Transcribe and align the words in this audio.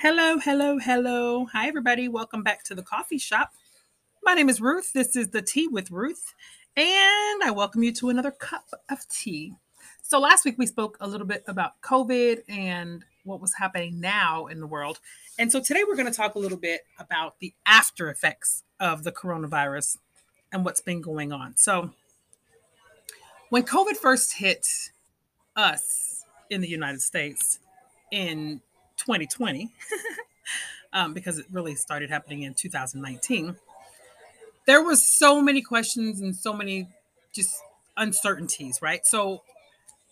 Hello, 0.00 0.38
hello, 0.38 0.78
hello. 0.78 1.44
Hi, 1.52 1.68
everybody. 1.68 2.08
Welcome 2.08 2.42
back 2.42 2.64
to 2.64 2.74
the 2.74 2.82
coffee 2.82 3.18
shop. 3.18 3.52
My 4.22 4.32
name 4.32 4.48
is 4.48 4.58
Ruth. 4.58 4.94
This 4.94 5.14
is 5.14 5.28
the 5.28 5.42
Tea 5.42 5.68
with 5.68 5.90
Ruth, 5.90 6.34
and 6.74 7.42
I 7.44 7.50
welcome 7.54 7.82
you 7.82 7.92
to 7.92 8.08
another 8.08 8.30
cup 8.30 8.64
of 8.88 9.06
tea. 9.08 9.52
So, 10.00 10.18
last 10.18 10.46
week 10.46 10.54
we 10.56 10.64
spoke 10.64 10.96
a 11.02 11.06
little 11.06 11.26
bit 11.26 11.44
about 11.46 11.82
COVID 11.82 12.44
and 12.48 13.04
what 13.24 13.42
was 13.42 13.52
happening 13.52 14.00
now 14.00 14.46
in 14.46 14.60
the 14.60 14.66
world. 14.66 15.00
And 15.38 15.52
so, 15.52 15.60
today 15.60 15.84
we're 15.86 15.96
going 15.96 16.10
to 16.10 16.16
talk 16.16 16.34
a 16.34 16.38
little 16.38 16.56
bit 16.56 16.80
about 16.98 17.38
the 17.38 17.52
after 17.66 18.08
effects 18.08 18.64
of 18.80 19.04
the 19.04 19.12
coronavirus 19.12 19.98
and 20.50 20.64
what's 20.64 20.80
been 20.80 21.02
going 21.02 21.30
on. 21.30 21.58
So, 21.58 21.90
when 23.50 23.64
COVID 23.64 23.98
first 23.98 24.32
hit 24.32 24.66
us 25.56 26.24
in 26.48 26.62
the 26.62 26.68
United 26.68 27.02
States 27.02 27.58
in 28.10 28.62
2020, 29.00 29.70
um, 30.92 31.14
because 31.14 31.38
it 31.38 31.46
really 31.50 31.74
started 31.74 32.10
happening 32.10 32.42
in 32.42 32.54
2019, 32.54 33.56
there 34.66 34.82
was 34.82 35.04
so 35.04 35.40
many 35.40 35.62
questions 35.62 36.20
and 36.20 36.36
so 36.36 36.52
many 36.52 36.88
just 37.32 37.54
uncertainties, 37.96 38.80
right? 38.80 39.04
So 39.06 39.42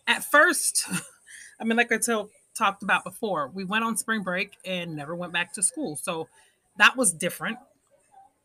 at 0.07 0.25
first, 0.25 0.87
I 1.61 1.65
mean, 1.65 1.77
like 1.77 1.93
I 1.93 1.99
tell, 1.99 2.31
talked 2.55 2.83
about 2.83 3.05
before, 3.05 3.51
we 3.55 3.65
went 3.65 3.85
on 3.85 3.97
spring 3.97 4.23
break 4.23 4.53
and 4.65 4.97
never 4.97 5.15
went 5.15 5.33
back 5.33 5.53
to 5.55 5.63
school. 5.63 5.97
So 5.97 6.29
that 6.79 6.97
was 6.97 7.13
different. 7.13 7.59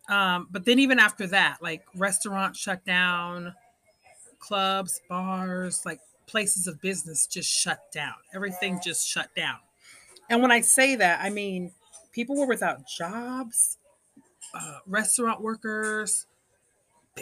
Um, 0.10 0.48
but 0.52 0.66
then 0.66 0.80
even 0.80 1.00
after 1.00 1.28
that, 1.28 1.58
like 1.62 1.84
restaurants 1.96 2.60
shut 2.60 2.84
down, 2.86 3.56
clubs, 4.40 5.02
bars, 5.08 5.86
like 5.86 6.00
places 6.28 6.68
of 6.68 6.82
business 6.82 7.28
just 7.28 7.50
shut 7.50 7.92
down. 7.92 8.14
Everything 8.34 8.80
just 8.84 9.08
shut 9.08 9.34
down. 9.36 9.58
And 10.34 10.42
when 10.42 10.52
I 10.52 10.62
say 10.62 10.96
that, 10.96 11.20
I 11.22 11.30
mean 11.30 11.74
people 12.12 12.36
were 12.36 12.48
without 12.48 12.88
jobs, 12.88 13.78
uh, 14.56 14.80
restaurant 14.88 15.42
workers. 15.42 16.26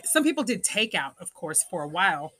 Some 0.05 0.23
people 0.23 0.45
did 0.45 0.63
takeout, 0.63 1.15
of 1.19 1.33
course, 1.33 1.61
for 1.69 1.83
a 1.83 1.89
while. 1.89 2.31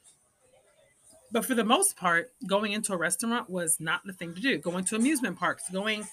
But 1.29 1.43
for 1.43 1.55
the 1.55 1.65
most 1.65 1.97
part, 1.97 2.31
going 2.47 2.71
into 2.71 2.93
a 2.93 2.97
restaurant 2.97 3.49
was 3.49 3.81
not 3.81 3.99
the 4.05 4.13
thing 4.13 4.33
to 4.33 4.39
do. 4.39 4.59
Going 4.59 4.85
to 4.85 4.95
amusement 4.95 5.37
parks, 5.37 5.69
going 5.69 6.07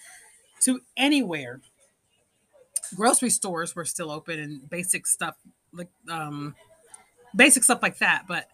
to 0.62 0.80
anywhere. 0.96 1.60
Grocery 2.96 3.30
stores 3.30 3.76
were 3.76 3.84
still 3.84 4.10
open 4.10 4.40
and 4.40 4.68
basic 4.68 5.06
stuff 5.06 5.36
like 5.72 5.90
um 6.10 6.56
basic 7.36 7.62
stuff 7.62 7.78
like 7.80 7.98
that, 7.98 8.24
but 8.26 8.48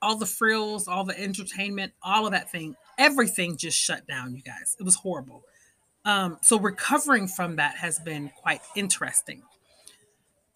all 0.00 0.16
the 0.16 0.24
frills, 0.24 0.88
all 0.88 1.04
the 1.04 1.20
entertainment, 1.20 1.92
all 2.02 2.24
of 2.24 2.32
that 2.32 2.50
thing, 2.50 2.74
everything 2.98 3.56
just 3.56 3.78
shut 3.78 4.06
down, 4.06 4.34
you 4.34 4.42
guys. 4.42 4.76
It 4.78 4.84
was 4.84 4.96
horrible. 4.96 5.44
Um, 6.04 6.38
so 6.42 6.58
recovering 6.58 7.28
from 7.28 7.56
that 7.56 7.76
has 7.76 7.98
been 8.00 8.30
quite 8.40 8.60
interesting. 8.74 9.42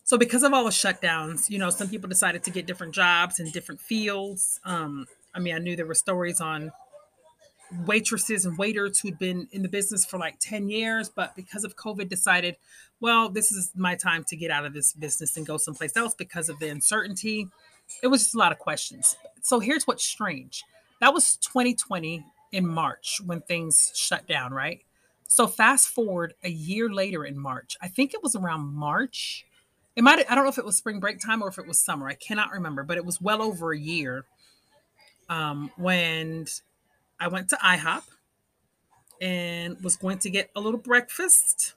So 0.05 0.17
because 0.17 0.43
of 0.43 0.53
all 0.53 0.65
the 0.65 0.71
shutdowns, 0.71 1.51
you 1.51 1.59
know, 1.59 1.71
some 1.71 1.89
people 1.89 2.09
decided 2.09 2.45
to 2.45 2.51
get 2.51 2.67
different 2.67 2.95
jobs 2.95 3.41
in 3.41 3.51
different 3.51 3.81
fields. 3.81 4.61
Um, 4.65 5.07
I 5.35 5.41
mean, 5.41 5.55
I 5.55 5.59
knew 5.59 5.77
there 5.77 5.87
were 5.87 5.95
stories 5.95 6.41
on 6.41 6.73
waitresses 7.85 8.47
and 8.47 8.57
waiters 8.57 9.01
who'd 9.01 9.19
been 9.19 9.49
in 9.51 9.63
the 9.63 9.69
business 9.69 10.05
for 10.05 10.19
like 10.19 10.37
10 10.41 10.69
years, 10.69 11.09
but 11.09 11.35
because 11.35 11.65
of 11.65 11.77
COVID 11.77 12.09
decided, 12.09 12.57
well, 13.01 13.29
this 13.29 13.51
is 13.51 13.73
my 13.75 13.97
time 13.97 14.25
to 14.29 14.37
get 14.37 14.51
out 14.51 14.65
of 14.65 14.73
this 14.73 14.93
business 14.93 15.37
and 15.37 15.47
go 15.47 15.57
someplace 15.57 15.97
else 15.97 16.15
because 16.15 16.49
of 16.49 16.59
the 16.61 16.69
uncertainty. 16.69 17.49
It 18.03 18.07
was 18.09 18.23
just 18.23 18.35
a 18.35 18.39
lot 18.39 18.53
of 18.53 18.59
questions. 18.59 19.17
So 19.43 19.61
here's 19.61 19.87
what's 19.87 20.05
strange. 20.05 20.65
That 21.01 21.13
was 21.13 21.37
2020 21.37 22.25
in 22.53 22.67
March 22.67 23.21
when 23.25 23.41
things 23.43 23.93
shut 23.95 24.27
down, 24.27 24.53
right? 24.53 24.81
So 25.29 25.47
fast 25.47 25.89
forward 25.89 26.35
a 26.43 26.49
year 26.49 26.89
later 26.89 27.25
in 27.25 27.39
March. 27.39 27.77
I 27.83 27.89
think 27.89 28.15
it 28.15 28.23
was 28.23 28.35
around 28.37 28.75
March. 28.75 29.45
It 29.95 30.03
might 30.05 30.31
I 30.31 30.35
don't 30.35 30.45
know 30.45 30.51
if 30.51 30.59
it 30.59 30.65
was 30.65 30.77
spring 30.77 31.01
break 31.01 31.21
time 31.21 31.43
or 31.43 31.49
if 31.49 31.59
it 31.59 31.67
was 31.67 31.79
summer. 31.79 32.09
I 32.09 32.15
cannot 32.15 32.53
remember, 32.53 32.83
but 32.83 32.97
it 32.97 33.05
was 33.05 33.21
well 33.21 33.43
over 33.43 33.73
a 33.73 33.79
year 33.79 34.25
um, 35.29 35.71
when 35.77 36.47
I 37.19 37.29
went 37.29 37.49
to 37.51 37.57
IHOP 37.57 38.03
and 39.21 39.83
was 39.83 39.97
going 39.97 40.19
to 40.19 40.31
get 40.31 40.51
a 40.55 40.61
little 40.61 40.81
breakfast. 40.81 41.75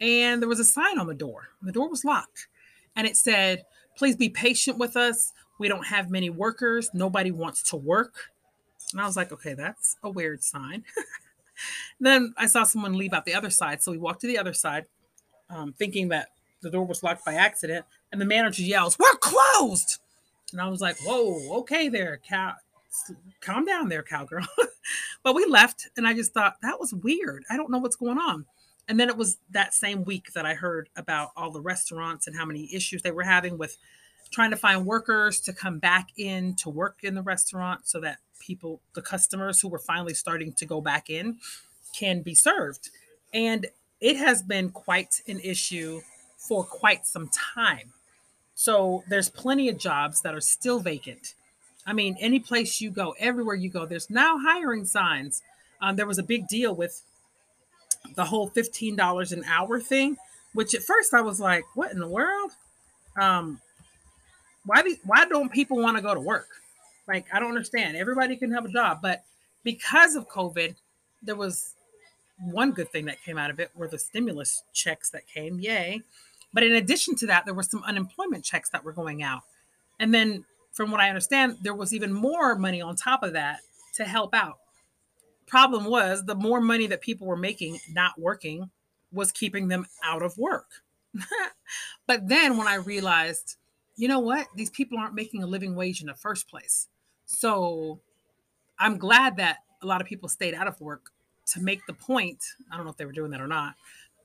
And 0.00 0.40
there 0.40 0.48
was 0.48 0.60
a 0.60 0.64
sign 0.64 0.98
on 0.98 1.06
the 1.06 1.14
door. 1.14 1.48
The 1.62 1.72
door 1.72 1.88
was 1.88 2.04
locked. 2.04 2.48
And 2.96 3.06
it 3.06 3.16
said, 3.16 3.64
Please 3.96 4.16
be 4.16 4.30
patient 4.30 4.78
with 4.78 4.96
us. 4.96 5.32
We 5.58 5.68
don't 5.68 5.86
have 5.86 6.10
many 6.10 6.30
workers. 6.30 6.88
Nobody 6.94 7.30
wants 7.30 7.62
to 7.64 7.76
work. 7.76 8.30
And 8.92 9.00
I 9.00 9.06
was 9.06 9.16
like, 9.16 9.32
Okay, 9.32 9.54
that's 9.54 9.96
a 10.02 10.10
weird 10.10 10.42
sign. 10.42 10.84
then 12.00 12.34
I 12.36 12.46
saw 12.46 12.64
someone 12.64 12.96
leave 12.96 13.12
out 13.12 13.24
the 13.24 13.34
other 13.34 13.50
side. 13.50 13.82
So 13.82 13.92
we 13.92 13.98
walked 13.98 14.20
to 14.22 14.26
the 14.26 14.38
other 14.38 14.52
side, 14.52 14.86
um, 15.48 15.72
thinking 15.72 16.08
that 16.08 16.28
the 16.62 16.70
door 16.70 16.84
was 16.84 17.02
locked 17.02 17.24
by 17.24 17.34
accident. 17.34 17.84
And 18.12 18.20
the 18.20 18.26
manager 18.26 18.62
yells, 18.62 18.98
We're 18.98 19.16
closed. 19.20 19.98
And 20.52 20.60
I 20.60 20.68
was 20.68 20.80
like, 20.80 20.98
Whoa, 21.00 21.58
okay, 21.60 21.88
there, 21.88 22.20
cow. 22.26 22.54
Calm 23.40 23.64
down 23.64 23.88
there, 23.88 24.02
cowgirl. 24.02 24.46
but 25.22 25.34
we 25.34 25.46
left, 25.46 25.88
and 25.96 26.06
I 26.06 26.14
just 26.14 26.34
thought 26.34 26.56
that 26.62 26.80
was 26.80 26.92
weird. 26.92 27.44
I 27.48 27.56
don't 27.56 27.70
know 27.70 27.78
what's 27.78 27.96
going 27.96 28.18
on. 28.18 28.46
And 28.88 28.98
then 28.98 29.08
it 29.08 29.16
was 29.16 29.38
that 29.50 29.72
same 29.72 30.04
week 30.04 30.32
that 30.32 30.44
I 30.44 30.54
heard 30.54 30.88
about 30.96 31.30
all 31.36 31.52
the 31.52 31.60
restaurants 31.60 32.26
and 32.26 32.36
how 32.36 32.44
many 32.44 32.68
issues 32.74 33.02
they 33.02 33.12
were 33.12 33.22
having 33.22 33.56
with 33.56 33.76
trying 34.32 34.50
to 34.50 34.56
find 34.56 34.84
workers 34.84 35.38
to 35.40 35.52
come 35.52 35.78
back 35.78 36.08
in 36.16 36.56
to 36.56 36.70
work 36.70 36.98
in 37.04 37.14
the 37.14 37.22
restaurant 37.22 37.86
so 37.86 38.00
that 38.00 38.18
people, 38.40 38.80
the 38.94 39.02
customers 39.02 39.60
who 39.60 39.68
were 39.68 39.78
finally 39.78 40.14
starting 40.14 40.52
to 40.54 40.66
go 40.66 40.80
back 40.80 41.08
in, 41.08 41.36
can 41.96 42.22
be 42.22 42.34
served. 42.34 42.90
And 43.32 43.66
it 44.00 44.16
has 44.16 44.42
been 44.42 44.70
quite 44.70 45.20
an 45.28 45.40
issue 45.40 46.00
for 46.36 46.64
quite 46.64 47.06
some 47.06 47.28
time. 47.28 47.92
So 48.54 49.04
there's 49.08 49.28
plenty 49.28 49.68
of 49.68 49.78
jobs 49.78 50.22
that 50.22 50.34
are 50.34 50.40
still 50.40 50.80
vacant. 50.80 51.34
I 51.86 51.92
mean, 51.92 52.16
any 52.20 52.40
place 52.40 52.80
you 52.80 52.90
go, 52.90 53.14
everywhere 53.18 53.54
you 53.54 53.70
go, 53.70 53.86
there's 53.86 54.10
now 54.10 54.38
hiring 54.38 54.84
signs. 54.84 55.42
Um, 55.80 55.96
there 55.96 56.06
was 56.06 56.18
a 56.18 56.22
big 56.22 56.46
deal 56.48 56.74
with 56.74 57.02
the 58.16 58.26
whole 58.26 58.50
$15 58.50 59.32
an 59.32 59.44
hour 59.44 59.80
thing, 59.80 60.16
which 60.52 60.74
at 60.74 60.82
first 60.82 61.14
I 61.14 61.20
was 61.20 61.40
like, 61.40 61.64
what 61.74 61.92
in 61.92 61.98
the 61.98 62.08
world? 62.08 62.52
Um, 63.18 63.60
why, 64.64 64.82
do, 64.82 64.96
why 65.04 65.24
don't 65.24 65.50
people 65.50 65.78
want 65.78 65.96
to 65.96 66.02
go 66.02 66.14
to 66.14 66.20
work? 66.20 66.59
Like, 67.10 67.26
I 67.32 67.40
don't 67.40 67.48
understand. 67.48 67.96
Everybody 67.96 68.36
can 68.36 68.52
have 68.52 68.64
a 68.64 68.68
job, 68.68 69.00
but 69.02 69.24
because 69.64 70.14
of 70.14 70.28
COVID, 70.28 70.76
there 71.22 71.34
was 71.34 71.74
one 72.38 72.70
good 72.70 72.88
thing 72.90 73.06
that 73.06 73.22
came 73.22 73.36
out 73.36 73.50
of 73.50 73.58
it 73.58 73.70
were 73.74 73.88
the 73.88 73.98
stimulus 73.98 74.62
checks 74.72 75.10
that 75.10 75.26
came. 75.26 75.58
Yay. 75.58 76.02
But 76.52 76.62
in 76.62 76.72
addition 76.72 77.16
to 77.16 77.26
that, 77.26 77.44
there 77.44 77.54
were 77.54 77.64
some 77.64 77.82
unemployment 77.82 78.44
checks 78.44 78.70
that 78.70 78.84
were 78.84 78.92
going 78.92 79.24
out. 79.24 79.42
And 79.98 80.14
then, 80.14 80.44
from 80.72 80.92
what 80.92 81.00
I 81.00 81.08
understand, 81.08 81.58
there 81.62 81.74
was 81.74 81.92
even 81.92 82.12
more 82.12 82.54
money 82.54 82.80
on 82.80 82.94
top 82.94 83.24
of 83.24 83.32
that 83.32 83.58
to 83.94 84.04
help 84.04 84.32
out. 84.32 84.58
Problem 85.48 85.86
was, 85.86 86.24
the 86.24 86.36
more 86.36 86.60
money 86.60 86.86
that 86.86 87.00
people 87.00 87.26
were 87.26 87.36
making 87.36 87.80
not 87.90 88.18
working 88.18 88.70
was 89.12 89.32
keeping 89.32 89.66
them 89.66 89.86
out 90.04 90.22
of 90.22 90.38
work. 90.38 90.66
but 92.06 92.28
then, 92.28 92.56
when 92.56 92.68
I 92.68 92.76
realized, 92.76 93.56
you 93.96 94.06
know 94.06 94.20
what, 94.20 94.46
these 94.54 94.70
people 94.70 94.96
aren't 94.96 95.14
making 95.14 95.42
a 95.42 95.46
living 95.46 95.74
wage 95.74 96.00
in 96.00 96.06
the 96.06 96.14
first 96.14 96.48
place. 96.48 96.86
So 97.32 98.00
I'm 98.78 98.98
glad 98.98 99.36
that 99.36 99.58
a 99.82 99.86
lot 99.86 100.00
of 100.00 100.06
people 100.06 100.28
stayed 100.28 100.52
out 100.52 100.66
of 100.66 100.80
work 100.80 101.10
to 101.52 101.60
make 101.60 101.86
the 101.86 101.94
point. 101.94 102.42
I 102.70 102.76
don't 102.76 102.84
know 102.84 102.90
if 102.90 102.96
they 102.96 103.06
were 103.06 103.12
doing 103.12 103.30
that 103.30 103.40
or 103.40 103.46
not. 103.46 103.76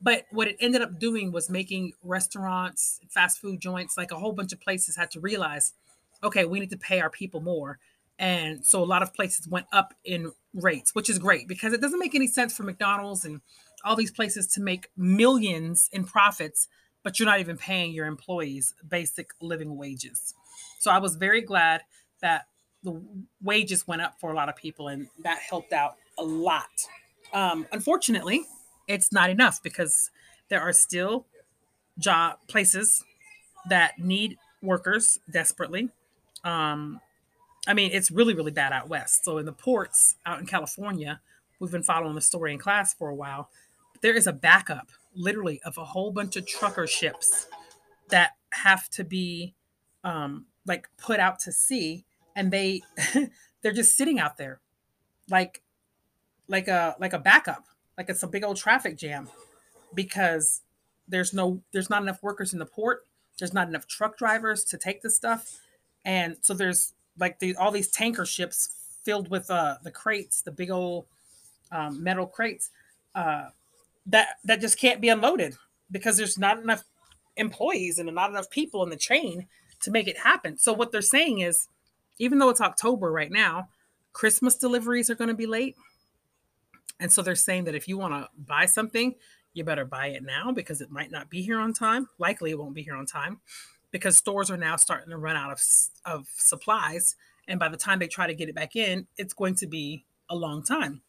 But 0.02 0.24
what 0.30 0.48
it 0.48 0.56
ended 0.60 0.82
up 0.82 0.98
doing 0.98 1.30
was 1.30 1.48
making 1.48 1.92
restaurants, 2.02 3.00
fast 3.08 3.38
food 3.38 3.60
joints, 3.60 3.96
like 3.96 4.10
a 4.10 4.18
whole 4.18 4.32
bunch 4.32 4.52
of 4.52 4.60
places 4.60 4.96
had 4.96 5.10
to 5.12 5.20
realize, 5.20 5.72
okay, 6.22 6.44
we 6.44 6.58
need 6.60 6.70
to 6.70 6.76
pay 6.76 7.00
our 7.00 7.08
people 7.08 7.40
more. 7.40 7.78
And 8.18 8.66
so 8.66 8.82
a 8.82 8.84
lot 8.84 9.02
of 9.02 9.14
places 9.14 9.48
went 9.48 9.66
up 9.72 9.94
in 10.04 10.32
rates, 10.52 10.94
which 10.94 11.08
is 11.08 11.18
great 11.18 11.46
because 11.46 11.72
it 11.72 11.80
doesn't 11.80 12.00
make 12.00 12.14
any 12.14 12.26
sense 12.26 12.54
for 12.56 12.64
McDonald's 12.64 13.24
and 13.24 13.40
all 13.84 13.94
these 13.94 14.10
places 14.10 14.48
to 14.48 14.60
make 14.60 14.88
millions 14.96 15.88
in 15.92 16.04
profits, 16.04 16.66
but 17.04 17.18
you're 17.18 17.26
not 17.26 17.40
even 17.40 17.56
paying 17.56 17.92
your 17.92 18.06
employees 18.06 18.74
basic 18.86 19.30
living 19.40 19.76
wages. 19.76 20.34
So 20.80 20.90
I 20.90 20.98
was 20.98 21.14
very 21.14 21.40
glad 21.40 21.82
that 22.20 22.46
the 22.86 23.02
wages 23.42 23.86
went 23.86 24.00
up 24.00 24.18
for 24.20 24.30
a 24.30 24.34
lot 24.34 24.48
of 24.48 24.56
people, 24.56 24.88
and 24.88 25.08
that 25.24 25.40
helped 25.40 25.72
out 25.72 25.96
a 26.18 26.22
lot. 26.22 26.70
Um, 27.32 27.66
unfortunately, 27.72 28.46
it's 28.86 29.12
not 29.12 29.28
enough 29.28 29.60
because 29.62 30.10
there 30.48 30.60
are 30.60 30.72
still 30.72 31.26
job 31.98 32.38
places 32.46 33.04
that 33.68 33.98
need 33.98 34.38
workers 34.62 35.18
desperately. 35.30 35.90
Um, 36.44 37.00
I 37.66 37.74
mean, 37.74 37.90
it's 37.92 38.12
really, 38.12 38.34
really 38.34 38.52
bad 38.52 38.72
out 38.72 38.88
west. 38.88 39.24
So 39.24 39.38
in 39.38 39.46
the 39.46 39.52
ports 39.52 40.14
out 40.24 40.38
in 40.38 40.46
California, 40.46 41.20
we've 41.58 41.72
been 41.72 41.82
following 41.82 42.14
the 42.14 42.20
story 42.20 42.52
in 42.52 42.58
class 42.58 42.94
for 42.94 43.08
a 43.08 43.14
while. 43.14 43.50
There 44.00 44.14
is 44.14 44.28
a 44.28 44.32
backup, 44.32 44.88
literally, 45.16 45.60
of 45.64 45.76
a 45.76 45.84
whole 45.84 46.12
bunch 46.12 46.36
of 46.36 46.46
trucker 46.46 46.86
ships 46.86 47.48
that 48.10 48.36
have 48.50 48.88
to 48.90 49.02
be 49.02 49.54
um, 50.04 50.46
like 50.64 50.88
put 50.96 51.18
out 51.18 51.40
to 51.40 51.50
sea 51.50 52.04
and 52.36 52.52
they 52.52 52.82
they're 53.62 53.72
just 53.72 53.96
sitting 53.96 54.20
out 54.20 54.36
there 54.36 54.60
like 55.28 55.62
like 56.46 56.68
a 56.68 56.94
like 57.00 57.12
a 57.12 57.18
backup 57.18 57.64
like 57.98 58.08
it's 58.08 58.22
a 58.22 58.28
big 58.28 58.44
old 58.44 58.56
traffic 58.56 58.96
jam 58.96 59.28
because 59.94 60.62
there's 61.08 61.32
no 61.32 61.62
there's 61.72 61.90
not 61.90 62.02
enough 62.02 62.22
workers 62.22 62.52
in 62.52 62.58
the 62.58 62.66
port. 62.66 63.04
There's 63.38 63.54
not 63.54 63.68
enough 63.68 63.86
truck 63.86 64.16
drivers 64.16 64.64
to 64.64 64.78
take 64.78 65.02
the 65.02 65.10
stuff. 65.10 65.60
And 66.04 66.36
so 66.42 66.54
there's 66.54 66.94
like 67.18 67.38
the, 67.38 67.56
all 67.56 67.70
these 67.70 67.90
tanker 67.90 68.24
ships 68.24 68.68
filled 69.04 69.30
with 69.30 69.50
uh 69.50 69.76
the 69.82 69.90
crates 69.90 70.42
the 70.42 70.50
big 70.50 70.70
old 70.70 71.06
um, 71.70 72.02
metal 72.02 72.26
crates 72.26 72.70
uh 73.14 73.48
that 74.04 74.28
that 74.44 74.60
just 74.60 74.78
can't 74.78 75.00
be 75.00 75.08
unloaded 75.08 75.54
because 75.90 76.16
there's 76.16 76.38
not 76.38 76.58
enough 76.58 76.84
employees 77.36 77.98
and 77.98 78.12
not 78.14 78.30
enough 78.30 78.50
people 78.50 78.82
in 78.82 78.90
the 78.90 78.96
chain 78.96 79.46
to 79.80 79.90
make 79.90 80.08
it 80.08 80.18
happen. 80.18 80.56
So 80.56 80.72
what 80.72 80.90
they're 80.90 81.02
saying 81.02 81.40
is 81.40 81.68
even 82.18 82.38
though 82.38 82.48
it's 82.48 82.60
october 82.60 83.10
right 83.10 83.30
now 83.30 83.68
christmas 84.12 84.56
deliveries 84.56 85.10
are 85.10 85.14
going 85.14 85.28
to 85.28 85.34
be 85.34 85.46
late 85.46 85.76
and 86.98 87.12
so 87.12 87.20
they're 87.22 87.34
saying 87.34 87.64
that 87.64 87.74
if 87.74 87.86
you 87.88 87.98
want 87.98 88.14
to 88.14 88.28
buy 88.36 88.64
something 88.66 89.14
you 89.56 89.64
better 89.64 89.86
buy 89.86 90.08
it 90.08 90.22
now 90.22 90.52
because 90.52 90.80
it 90.80 90.90
might 90.90 91.10
not 91.10 91.30
be 91.30 91.40
here 91.40 91.58
on 91.58 91.72
time. 91.72 92.08
Likely 92.18 92.50
it 92.50 92.58
won't 92.58 92.74
be 92.74 92.82
here 92.82 92.94
on 92.94 93.06
time 93.06 93.40
because 93.90 94.16
stores 94.16 94.50
are 94.50 94.56
now 94.58 94.76
starting 94.76 95.10
to 95.10 95.16
run 95.16 95.36
out 95.36 95.50
of, 95.50 95.60
of 96.04 96.26
supplies. 96.36 97.16
And 97.48 97.58
by 97.58 97.70
the 97.70 97.76
time 97.76 97.98
they 97.98 98.06
try 98.06 98.26
to 98.26 98.34
get 98.34 98.50
it 98.50 98.54
back 98.54 98.76
in, 98.76 99.06
it's 99.16 99.32
going 99.32 99.54
to 99.56 99.66
be 99.66 100.04
a 100.28 100.36
long 100.36 100.62
time. 100.62 101.00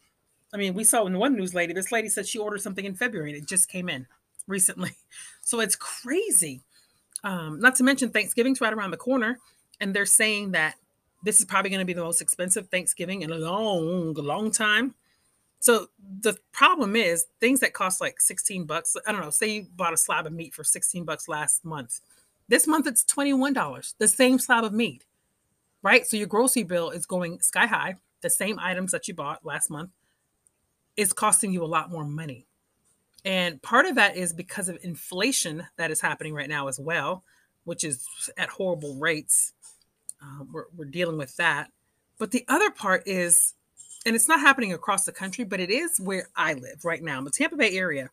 I 0.53 0.57
mean, 0.57 0.73
we 0.73 0.85
saw 0.85 1.05
in 1.05 1.17
one 1.17 1.35
news 1.35 1.53
lady, 1.53 1.73
this 1.73 1.91
lady 1.91 2.07
said 2.07 2.25
she 2.25 2.39
ordered 2.39 2.61
something 2.61 2.85
in 2.85 2.95
February 2.95 3.33
and 3.33 3.41
it 3.41 3.47
just 3.47 3.67
came 3.67 3.89
in 3.89 4.07
recently. 4.47 4.95
So 5.41 5.59
it's 5.59 5.75
crazy. 5.75 6.61
Um, 7.25 7.59
not 7.59 7.75
to 7.75 7.83
mention 7.83 8.11
Thanksgiving's 8.11 8.61
right 8.61 8.73
around 8.73 8.91
the 8.91 8.97
corner. 8.97 9.39
And 9.81 9.93
they're 9.93 10.05
saying 10.05 10.51
that 10.51 10.75
this 11.27 11.39
is 11.39 11.45
probably 11.45 11.69
going 11.69 11.81
to 11.81 11.85
be 11.85 11.93
the 11.93 12.03
most 12.03 12.21
expensive 12.21 12.69
Thanksgiving 12.69 13.21
in 13.21 13.31
a 13.31 13.35
long, 13.35 14.13
long 14.13 14.49
time. 14.49 14.95
So 15.59 15.87
the 16.21 16.37
problem 16.53 16.95
is 16.95 17.25
things 17.41 17.59
that 17.59 17.73
cost 17.73 17.99
like 17.99 18.21
16 18.21 18.63
bucks. 18.63 18.95
I 19.05 19.11
don't 19.11 19.19
know, 19.19 19.29
say 19.29 19.47
you 19.47 19.67
bought 19.75 19.93
a 19.93 19.97
slab 19.97 20.25
of 20.25 20.31
meat 20.31 20.53
for 20.53 20.63
16 20.63 21.03
bucks 21.03 21.27
last 21.27 21.65
month. 21.65 21.99
This 22.47 22.65
month 22.65 22.87
it's 22.87 23.03
$21, 23.03 23.95
the 23.97 24.07
same 24.07 24.39
slab 24.39 24.63
of 24.63 24.71
meat. 24.71 25.03
Right? 25.83 26.07
So 26.07 26.15
your 26.15 26.27
grocery 26.27 26.63
bill 26.63 26.91
is 26.91 27.05
going 27.05 27.41
sky 27.41 27.65
high. 27.65 27.97
The 28.21 28.29
same 28.29 28.57
items 28.57 28.93
that 28.93 29.09
you 29.09 29.13
bought 29.13 29.45
last 29.45 29.69
month 29.69 29.89
is 30.95 31.11
costing 31.11 31.51
you 31.51 31.61
a 31.61 31.65
lot 31.65 31.91
more 31.91 32.05
money. 32.05 32.47
And 33.25 33.61
part 33.61 33.85
of 33.85 33.95
that 33.95 34.15
is 34.15 34.31
because 34.31 34.69
of 34.69 34.79
inflation 34.81 35.67
that 35.75 35.91
is 35.91 35.99
happening 35.99 36.33
right 36.33 36.47
now 36.47 36.69
as 36.69 36.79
well, 36.79 37.25
which 37.65 37.83
is 37.83 38.07
at 38.37 38.47
horrible 38.47 38.95
rates. 38.95 39.51
Uh, 40.21 40.43
we're, 40.51 40.65
we're 40.75 40.85
dealing 40.85 41.17
with 41.17 41.35
that. 41.37 41.71
But 42.17 42.31
the 42.31 42.45
other 42.47 42.71
part 42.71 43.03
is 43.05 43.53
and 44.05 44.15
it's 44.15 44.29
not 44.29 44.39
happening 44.39 44.71
across 44.71 45.03
the 45.03 45.11
country, 45.11 45.43
but 45.43 45.59
it 45.59 45.69
is 45.69 45.99
where 45.99 46.29
I 46.33 46.53
live 46.53 46.85
right 46.85 47.03
now, 47.03 47.21
the 47.21 47.29
Tampa 47.29 47.57
Bay 47.57 47.77
area 47.77 48.09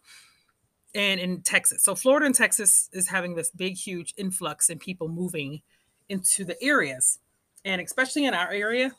and 0.93 1.21
in 1.21 1.43
Texas. 1.43 1.85
So 1.85 1.95
Florida 1.95 2.27
and 2.27 2.35
Texas 2.35 2.89
is 2.93 3.09
having 3.09 3.35
this 3.35 3.51
big, 3.51 3.77
huge 3.77 4.13
influx 4.17 4.71
in 4.71 4.79
people 4.79 5.09
moving 5.09 5.63
into 6.09 6.45
the 6.45 6.61
areas. 6.63 7.19
And 7.65 7.81
especially 7.81 8.25
in 8.25 8.35
our 8.35 8.51
area, 8.51 8.93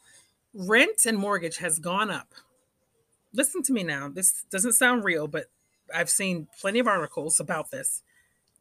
rent 0.54 1.06
and 1.06 1.18
mortgage 1.18 1.58
has 1.58 1.80
gone 1.80 2.10
up. 2.10 2.34
Listen 3.34 3.62
to 3.64 3.74
me 3.74 3.84
now. 3.84 4.10
This 4.10 4.46
doesn't 4.50 4.74
sound 4.74 5.04
real, 5.04 5.28
but 5.28 5.46
I've 5.94 6.10
seen 6.10 6.48
plenty 6.60 6.80
of 6.80 6.88
articles 6.88 7.40
about 7.40 7.72
this. 7.72 8.02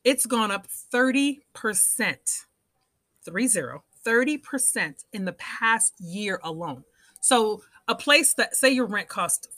It's 0.03 0.27
gone 0.27 0.51
up 0.51 0.67
30%, 0.67 1.41
three 3.25 3.47
zero, 3.47 3.85
30% 4.07 5.05
in 5.13 5.25
the 5.25 5.33
past 5.35 5.95
year 6.01 6.41
alone. 6.43 6.85
So 7.21 7.63
a 7.89 7.95
place 7.95 8.35
that 8.35 8.57
say 8.57 8.71
your 8.71 8.87
rent 8.87 9.09
cost 9.09 9.49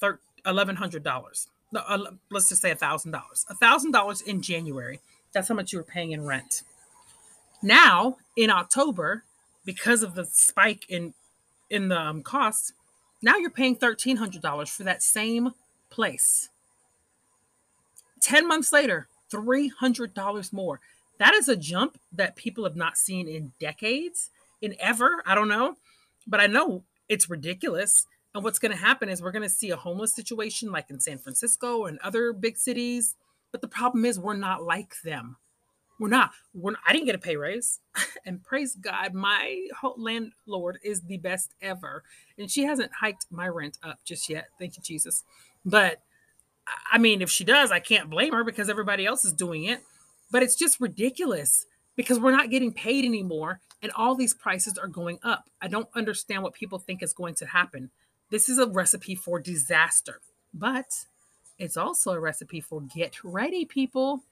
eleven 0.46 0.76
hundred 0.76 1.02
dollars. 1.02 1.48
No, 1.72 1.80
uh, 1.86 2.12
let's 2.30 2.48
just 2.48 2.62
say 2.62 2.70
a 2.70 2.76
thousand 2.76 3.10
dollars. 3.10 3.44
A 3.48 3.54
thousand 3.54 3.92
dollars 3.92 4.20
in 4.20 4.40
January. 4.40 5.00
That's 5.32 5.48
how 5.48 5.54
much 5.54 5.72
you 5.72 5.78
were 5.78 5.84
paying 5.84 6.12
in 6.12 6.24
rent. 6.24 6.62
Now 7.62 8.18
in 8.36 8.50
October, 8.50 9.24
because 9.64 10.02
of 10.02 10.14
the 10.14 10.24
spike 10.24 10.86
in 10.88 11.12
in 11.70 11.88
the 11.88 12.00
um, 12.00 12.22
costs, 12.22 12.72
now 13.22 13.36
you're 13.36 13.50
paying 13.50 13.76
thirteen 13.76 14.16
hundred 14.16 14.42
dollars 14.42 14.70
for 14.70 14.84
that 14.84 15.02
same 15.02 15.52
place. 15.90 16.48
Ten 18.20 18.46
months 18.46 18.72
later, 18.72 19.08
three 19.30 19.68
hundred 19.68 20.14
dollars 20.14 20.52
more. 20.52 20.80
That 21.18 21.34
is 21.34 21.48
a 21.48 21.56
jump 21.56 21.98
that 22.12 22.36
people 22.36 22.64
have 22.64 22.76
not 22.76 22.98
seen 22.98 23.26
in 23.28 23.52
decades, 23.58 24.30
in 24.60 24.74
ever. 24.80 25.22
I 25.26 25.34
don't 25.34 25.48
know, 25.48 25.76
but 26.26 26.40
I 26.40 26.46
know 26.46 26.84
it's 27.08 27.30
ridiculous. 27.30 28.06
And 28.34 28.44
what's 28.44 28.58
going 28.58 28.72
to 28.72 28.78
happen 28.78 29.08
is 29.08 29.22
we're 29.22 29.32
going 29.32 29.42
to 29.42 29.48
see 29.48 29.70
a 29.70 29.76
homeless 29.76 30.14
situation 30.14 30.70
like 30.70 30.90
in 30.90 31.00
San 31.00 31.18
Francisco 31.18 31.86
and 31.86 31.98
other 32.00 32.32
big 32.32 32.58
cities. 32.58 33.14
But 33.52 33.62
the 33.62 33.68
problem 33.68 34.04
is 34.04 34.18
we're 34.18 34.34
not 34.34 34.62
like 34.62 35.00
them. 35.02 35.36
We're 35.98 36.08
not. 36.08 36.32
We're 36.52 36.72
not, 36.72 36.80
I 36.86 36.92
didn't 36.92 37.06
get 37.06 37.14
a 37.14 37.18
pay 37.18 37.36
raise. 37.36 37.80
and 38.26 38.42
praise 38.42 38.74
God, 38.74 39.14
my 39.14 39.66
landlord 39.96 40.78
is 40.82 41.00
the 41.02 41.16
best 41.16 41.54
ever. 41.62 42.02
And 42.36 42.50
she 42.50 42.64
hasn't 42.64 42.92
hiked 43.00 43.26
my 43.30 43.48
rent 43.48 43.78
up 43.82 44.00
just 44.04 44.28
yet. 44.28 44.48
Thank 44.58 44.76
you, 44.76 44.82
Jesus. 44.82 45.24
But 45.64 46.02
I 46.92 46.98
mean, 46.98 47.22
if 47.22 47.30
she 47.30 47.44
does, 47.44 47.70
I 47.70 47.80
can't 47.80 48.10
blame 48.10 48.32
her 48.32 48.44
because 48.44 48.68
everybody 48.68 49.06
else 49.06 49.24
is 49.24 49.32
doing 49.32 49.64
it. 49.64 49.80
But 50.30 50.42
it's 50.42 50.56
just 50.56 50.80
ridiculous 50.80 51.66
because 51.94 52.18
we're 52.18 52.36
not 52.36 52.50
getting 52.50 52.72
paid 52.72 53.04
anymore 53.04 53.60
and 53.82 53.92
all 53.92 54.14
these 54.14 54.34
prices 54.34 54.78
are 54.78 54.88
going 54.88 55.18
up. 55.22 55.48
I 55.60 55.68
don't 55.68 55.88
understand 55.94 56.42
what 56.42 56.54
people 56.54 56.78
think 56.78 57.02
is 57.02 57.12
going 57.12 57.34
to 57.36 57.46
happen. 57.46 57.90
This 58.30 58.48
is 58.48 58.58
a 58.58 58.66
recipe 58.66 59.14
for 59.14 59.38
disaster, 59.38 60.20
but 60.52 61.04
it's 61.58 61.76
also 61.76 62.12
a 62.12 62.20
recipe 62.20 62.60
for 62.60 62.80
get 62.80 63.22
ready, 63.22 63.64
people, 63.64 64.22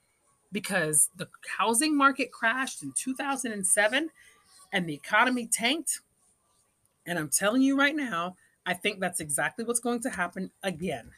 because 0.52 1.10
the 1.16 1.28
housing 1.58 1.96
market 1.96 2.32
crashed 2.32 2.82
in 2.82 2.92
2007 2.96 4.10
and 4.72 4.88
the 4.88 4.94
economy 4.94 5.46
tanked. 5.46 6.00
And 7.06 7.18
I'm 7.18 7.28
telling 7.28 7.62
you 7.62 7.78
right 7.78 7.94
now, 7.94 8.36
I 8.66 8.74
think 8.74 8.98
that's 8.98 9.20
exactly 9.20 9.64
what's 9.64 9.80
going 9.80 10.00
to 10.00 10.10
happen 10.10 10.50
again. 10.62 11.10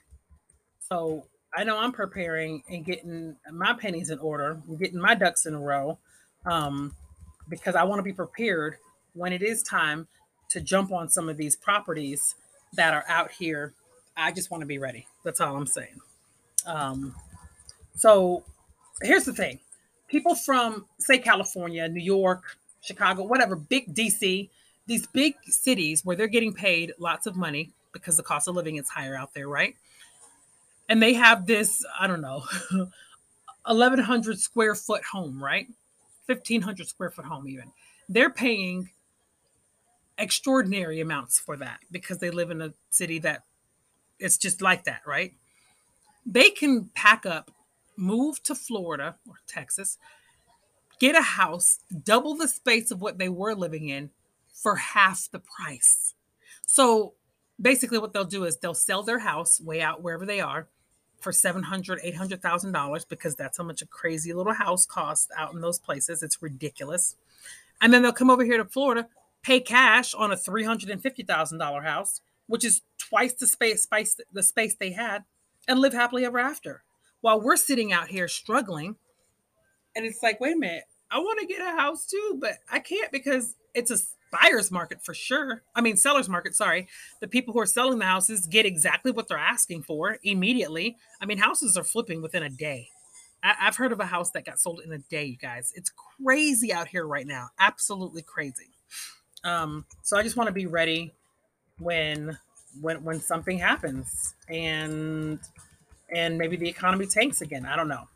So 0.81 1.27
I 1.55 1.65
know 1.65 1.79
I'm 1.79 1.93
preparing 1.93 2.63
and 2.69 2.85
getting 2.85 3.37
my 3.53 3.73
pennies 3.73 4.11
in 4.11 4.19
order, 4.19 4.61
getting 4.79 5.01
my 5.01 5.15
ducks 5.15 5.47
in 5.47 5.55
a 5.55 5.61
row, 5.61 5.99
um, 6.45 6.95
because 7.49 7.75
I 7.75 7.85
want 7.85 7.99
to 7.99 8.03
be 8.03 8.13
prepared 8.13 8.77
when 9.15 9.33
it 9.33 9.43
is 9.43 9.63
time 9.63 10.07
to 10.51 10.61
jump 10.61 10.93
on 10.93 11.09
some 11.09 11.29
of 11.29 11.37
these 11.37 11.57
properties 11.57 12.35
that 12.75 12.95
are 12.95 13.05
out 13.09 13.31
here. 13.31 13.73
I 14.17 14.33
just 14.33 14.51
want 14.51 14.63
to 14.63 14.67
be 14.67 14.79
ready. 14.79 15.07
That's 15.25 15.41
all 15.41 15.57
I'm 15.57 15.67
saying. 15.67 16.01
Um, 16.67 17.15
so 17.97 18.45
here's 19.03 19.25
the 19.25 19.33
thing 19.33 19.61
people 20.09 20.35
from, 20.35 20.87
say, 20.99 21.19
California, 21.19 21.89
New 21.89 22.03
York, 22.03 22.57
Chicago, 22.81 23.25
whatever, 23.25 23.57
big 23.57 23.95
DC, 23.95 24.49
these 24.87 25.07
big 25.09 25.35
cities 25.45 26.05
where 26.05 26.17
they're 26.17 26.29
getting 26.29 26.53
paid 26.53 26.93
lots 26.99 27.27
of 27.27 27.37
money 27.37 27.71
because 27.93 28.17
the 28.17 28.23
cost 28.23 28.47
of 28.49 28.55
living 28.55 28.77
is 28.77 28.89
higher 28.89 29.17
out 29.17 29.35
there, 29.35 29.49
right? 29.49 29.75
And 30.89 31.03
they 31.03 31.15
have 31.15 31.47
this, 31.47 31.85
I 31.99 32.07
don't 32.07 32.21
know, 32.21 32.45
1100 33.65 34.39
square 34.39 34.75
foot 34.75 35.03
home, 35.03 35.43
right? 35.43 35.67
1500 36.27 36.89
square 36.89 37.11
foot 37.11 37.25
home, 37.25 37.49
even. 37.49 37.73
They're 38.09 38.31
paying 38.31 38.91
extraordinary 40.19 41.01
amounts 41.01 41.39
for 41.39 41.57
that 41.57 41.81
because 41.91 42.19
they 42.19 42.31
live 42.31 42.51
in 42.51 42.61
a 42.63 42.75
city 42.91 43.19
that 43.21 43.43
it's 44.19 44.39
just 44.39 44.63
like 44.63 44.85
that, 44.85 45.03
right? 45.07 45.35
They 46.25 46.51
can 46.51 46.91
pack 46.95 47.27
up, 47.27 47.51
move 47.97 48.43
to 48.45 48.55
Florida 48.55 49.17
or 49.29 49.35
Texas, 49.47 49.99
get 50.99 51.17
a 51.17 51.23
house, 51.23 51.81
double 52.05 52.35
the 52.35 52.49
space 52.49 52.91
of 52.91 53.01
what 53.01 53.19
they 53.19 53.29
were 53.29 53.55
living 53.55 53.89
in 53.89 54.11
for 54.53 54.77
half 54.77 55.29
the 55.31 55.41
price. 55.41 56.15
So 56.67 57.15
basically 57.61 57.99
what 57.99 58.13
they'll 58.13 58.25
do 58.25 58.45
is 58.45 58.57
they'll 58.57 58.75
sell 58.75 59.03
their 59.03 59.19
house 59.19 59.61
way 59.61 59.83
out 59.83 60.03
wherever 60.03 60.27
they 60.27 60.41
are 60.41 60.69
for 61.27 61.33
700 61.33 61.99
800000 62.03 62.71
dollars 62.71 63.05
because 63.05 63.35
that's 63.35 63.59
how 63.59 63.65
much 63.65 63.83
a 63.83 63.87
crazy 63.87 64.33
little 64.33 64.53
house 64.53 64.87
costs 64.87 65.29
out 65.37 65.53
in 65.55 65.61
those 65.61 65.79
places 65.79 66.23
it's 66.23 66.41
ridiculous 66.41 67.17
and 67.83 67.93
then 67.93 68.03
they'll 68.03 68.13
come 68.13 68.31
over 68.31 68.45
here 68.45 68.59
to 68.59 68.65
florida 68.65 69.09
pay 69.47 69.61
cash 69.61 70.13
on 70.13 70.33
a 70.33 70.37
$350,000 70.37 71.85
house, 71.85 72.21
which 72.49 72.65
is 72.65 72.83
twice 72.99 73.33
the 73.35 73.47
space, 73.47 73.85
space 73.85 74.17
the 74.33 74.43
space 74.43 74.75
they 74.75 74.91
had, 74.91 75.23
and 75.69 75.79
live 75.79 75.93
happily 75.93 76.25
ever 76.25 76.41
after. 76.41 76.83
While 77.21 77.41
we're 77.41 77.57
sitting 77.57 77.93
out 77.93 78.09
here 78.09 78.27
struggling, 78.27 78.97
and 79.95 80.05
it's 80.05 80.21
like, 80.21 80.41
wait 80.41 80.57
a 80.57 80.59
minute, 80.59 80.85
I 81.13 81.19
want 81.21 81.39
to 81.39 81.47
get 81.47 81.61
a 81.61 81.77
house 81.77 82.07
too, 82.07 82.39
but 82.41 82.55
I 82.71 82.81
can't 82.81 83.13
because 83.13 83.55
it's 83.73 83.93
a 83.93 83.99
buyer's 84.31 84.71
market 84.71 85.05
for 85.05 85.15
sure. 85.15 85.63
I 85.75 85.81
mean, 85.81 85.97
seller's 85.97 86.29
market, 86.29 86.55
sorry. 86.55 86.89
The 87.21 87.29
people 87.29 87.53
who 87.53 87.61
are 87.61 87.67
selling 87.67 87.99
the 87.99 88.05
houses 88.05 88.47
get 88.47 88.67
exactly 88.67 89.13
what 89.13 89.29
they're 89.29 89.39
asking 89.39 89.85
for 89.85 90.19
immediately. 90.23 90.97
I 91.21 91.27
mean, 91.27 91.39
houses 91.39 91.77
are 91.77 91.85
flipping 91.85 92.23
within 92.23 92.43
a 92.43 92.51
day. 92.51 92.89
I- 93.43 93.55
have 93.59 93.77
heard 93.77 93.93
of 93.93 94.01
a 94.01 94.07
house 94.07 94.31
that 94.33 94.45
got 94.45 94.59
sold 94.59 94.81
in 94.85 94.93
a 94.93 94.99
day, 94.99 95.25
you 95.25 95.37
guys. 95.37 95.73
It's 95.77 95.93
crazy 96.25 96.73
out 96.73 96.89
here 96.89 97.07
right 97.07 97.27
now. 97.27 97.49
Absolutely 97.59 98.23
crazy. 98.23 98.71
Um, 99.45 99.85
so 100.03 100.17
I 100.17 100.23
just 100.23 100.37
want 100.37 100.49
to 100.49 100.53
be 100.53 100.67
ready 100.67 101.15
when 101.79 102.37
when 102.81 103.05
when 103.05 103.21
something 103.21 103.59
happens. 103.59 104.35
And 104.49 105.39
and 106.13 106.39
maybe 106.39 106.57
the 106.57 106.69
economy 106.69 107.07
tanks 107.07 107.41
again. 107.41 107.67
I 107.67 107.77
don't 107.77 107.89
know. 107.89 108.09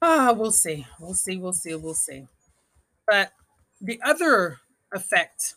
Ah, 0.00 0.32
we'll 0.36 0.52
see. 0.52 0.86
We'll 1.00 1.14
see. 1.14 1.36
We'll 1.36 1.52
see. 1.52 1.74
We'll 1.74 1.94
see. 1.94 2.26
But 3.06 3.32
the 3.80 4.00
other 4.04 4.58
effect 4.92 5.54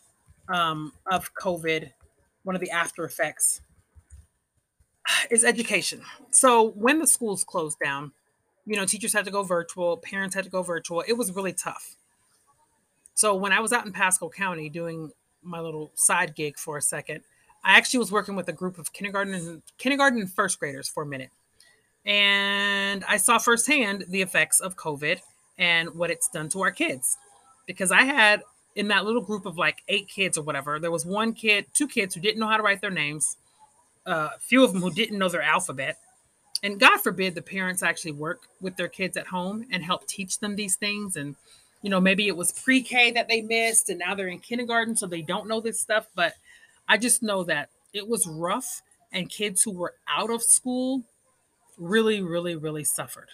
um, 0.48 0.92
of 1.10 1.34
COVID, 1.34 1.90
one 2.44 2.54
of 2.54 2.60
the 2.60 2.70
after 2.70 3.04
effects, 3.04 3.60
is 5.30 5.44
education. 5.44 6.02
So 6.30 6.70
when 6.70 6.98
the 6.98 7.06
schools 7.06 7.44
closed 7.44 7.78
down, 7.82 8.12
you 8.66 8.76
know, 8.76 8.84
teachers 8.84 9.12
had 9.12 9.24
to 9.24 9.30
go 9.30 9.42
virtual, 9.42 9.96
parents 9.96 10.34
had 10.34 10.44
to 10.44 10.50
go 10.50 10.62
virtual. 10.62 11.02
It 11.06 11.14
was 11.14 11.32
really 11.32 11.52
tough. 11.52 11.96
So 13.14 13.34
when 13.34 13.52
I 13.52 13.60
was 13.60 13.72
out 13.72 13.86
in 13.86 13.92
Pasco 13.92 14.28
County 14.28 14.68
doing 14.68 15.10
my 15.42 15.60
little 15.60 15.90
side 15.94 16.34
gig 16.34 16.56
for 16.58 16.76
a 16.76 16.82
second, 16.82 17.22
I 17.64 17.76
actually 17.76 17.98
was 17.98 18.10
working 18.10 18.34
with 18.34 18.48
a 18.48 18.52
group 18.52 18.78
of 18.78 18.92
kindergarten 18.92 19.34
and 19.34 19.62
kindergarten 19.78 20.20
and 20.20 20.32
first 20.32 20.58
graders 20.58 20.88
for 20.88 21.02
a 21.02 21.06
minute. 21.06 21.30
And 22.04 23.04
I 23.04 23.16
saw 23.16 23.38
firsthand 23.38 24.06
the 24.08 24.22
effects 24.22 24.60
of 24.60 24.76
COVID 24.76 25.20
and 25.58 25.94
what 25.94 26.10
it's 26.10 26.28
done 26.28 26.48
to 26.50 26.62
our 26.62 26.72
kids. 26.72 27.16
Because 27.66 27.92
I 27.92 28.02
had 28.02 28.42
in 28.74 28.88
that 28.88 29.04
little 29.04 29.20
group 29.20 29.46
of 29.46 29.58
like 29.58 29.82
eight 29.88 30.08
kids 30.08 30.38
or 30.38 30.42
whatever, 30.42 30.78
there 30.78 30.90
was 30.90 31.04
one 31.04 31.32
kid, 31.32 31.66
two 31.74 31.88
kids 31.88 32.14
who 32.14 32.20
didn't 32.20 32.40
know 32.40 32.48
how 32.48 32.56
to 32.56 32.62
write 32.62 32.80
their 32.80 32.90
names, 32.90 33.36
uh, 34.06 34.30
a 34.36 34.38
few 34.38 34.64
of 34.64 34.72
them 34.72 34.82
who 34.82 34.90
didn't 34.90 35.18
know 35.18 35.28
their 35.28 35.42
alphabet. 35.42 35.98
And 36.62 36.78
God 36.78 37.00
forbid 37.00 37.34
the 37.34 37.42
parents 37.42 37.82
actually 37.82 38.12
work 38.12 38.42
with 38.60 38.76
their 38.76 38.88
kids 38.88 39.16
at 39.16 39.26
home 39.26 39.66
and 39.72 39.82
help 39.82 40.06
teach 40.06 40.38
them 40.38 40.54
these 40.54 40.76
things. 40.76 41.16
And, 41.16 41.34
you 41.82 41.90
know, 41.90 42.00
maybe 42.00 42.28
it 42.28 42.36
was 42.36 42.52
pre 42.52 42.82
K 42.82 43.10
that 43.12 43.28
they 43.28 43.42
missed 43.42 43.90
and 43.90 43.98
now 43.98 44.14
they're 44.14 44.28
in 44.28 44.38
kindergarten, 44.38 44.96
so 44.96 45.06
they 45.06 45.22
don't 45.22 45.48
know 45.48 45.60
this 45.60 45.80
stuff. 45.80 46.06
But 46.14 46.34
I 46.88 46.98
just 46.98 47.22
know 47.22 47.42
that 47.44 47.68
it 47.92 48.08
was 48.08 48.26
rough 48.26 48.82
and 49.12 49.28
kids 49.28 49.62
who 49.62 49.72
were 49.72 49.94
out 50.08 50.30
of 50.30 50.42
school 50.42 51.02
really, 51.78 52.22
really, 52.22 52.56
really 52.56 52.84
suffered. 52.84 53.28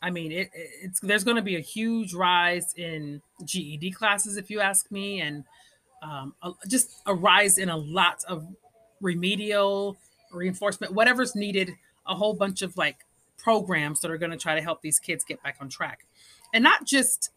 I 0.00 0.10
mean, 0.10 0.30
it, 0.30 0.50
it's 0.54 1.00
there's 1.00 1.24
going 1.24 1.36
to 1.36 1.42
be 1.42 1.56
a 1.56 1.60
huge 1.60 2.14
rise 2.14 2.72
in 2.76 3.20
GED 3.44 3.92
classes, 3.92 4.36
if 4.36 4.50
you 4.50 4.60
ask 4.60 4.90
me, 4.90 5.20
and 5.20 5.44
um, 6.02 6.34
a, 6.42 6.52
just 6.68 7.02
a 7.06 7.14
rise 7.14 7.58
in 7.58 7.68
a 7.68 7.76
lot 7.76 8.22
of 8.28 8.46
remedial 9.00 9.96
reinforcement, 10.32 10.92
whatever's 10.92 11.34
needed. 11.34 11.72
A 12.06 12.14
whole 12.14 12.32
bunch 12.32 12.62
of 12.62 12.74
like 12.76 13.04
programs 13.36 14.00
that 14.00 14.10
are 14.10 14.16
going 14.16 14.30
to 14.30 14.38
try 14.38 14.54
to 14.54 14.62
help 14.62 14.80
these 14.80 14.98
kids 14.98 15.24
get 15.24 15.42
back 15.42 15.56
on 15.60 15.68
track, 15.68 16.06
and 16.54 16.64
not 16.64 16.86
just 16.86 17.30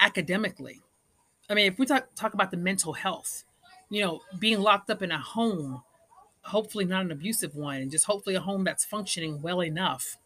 academically. 0.00 0.80
I 1.48 1.54
mean, 1.54 1.66
if 1.66 1.78
we 1.78 1.86
talk 1.86 2.08
talk 2.14 2.34
about 2.34 2.50
the 2.50 2.56
mental 2.56 2.94
health, 2.94 3.44
you 3.90 4.02
know, 4.02 4.20
being 4.38 4.60
locked 4.60 4.90
up 4.90 5.02
in 5.02 5.12
a 5.12 5.18
home, 5.18 5.82
hopefully 6.40 6.84
not 6.84 7.04
an 7.04 7.12
abusive 7.12 7.54
one, 7.54 7.76
and 7.76 7.90
just 7.90 8.06
hopefully 8.06 8.34
a 8.34 8.40
home 8.40 8.64
that's 8.64 8.84
functioning 8.84 9.42
well 9.42 9.62
enough 9.62 10.16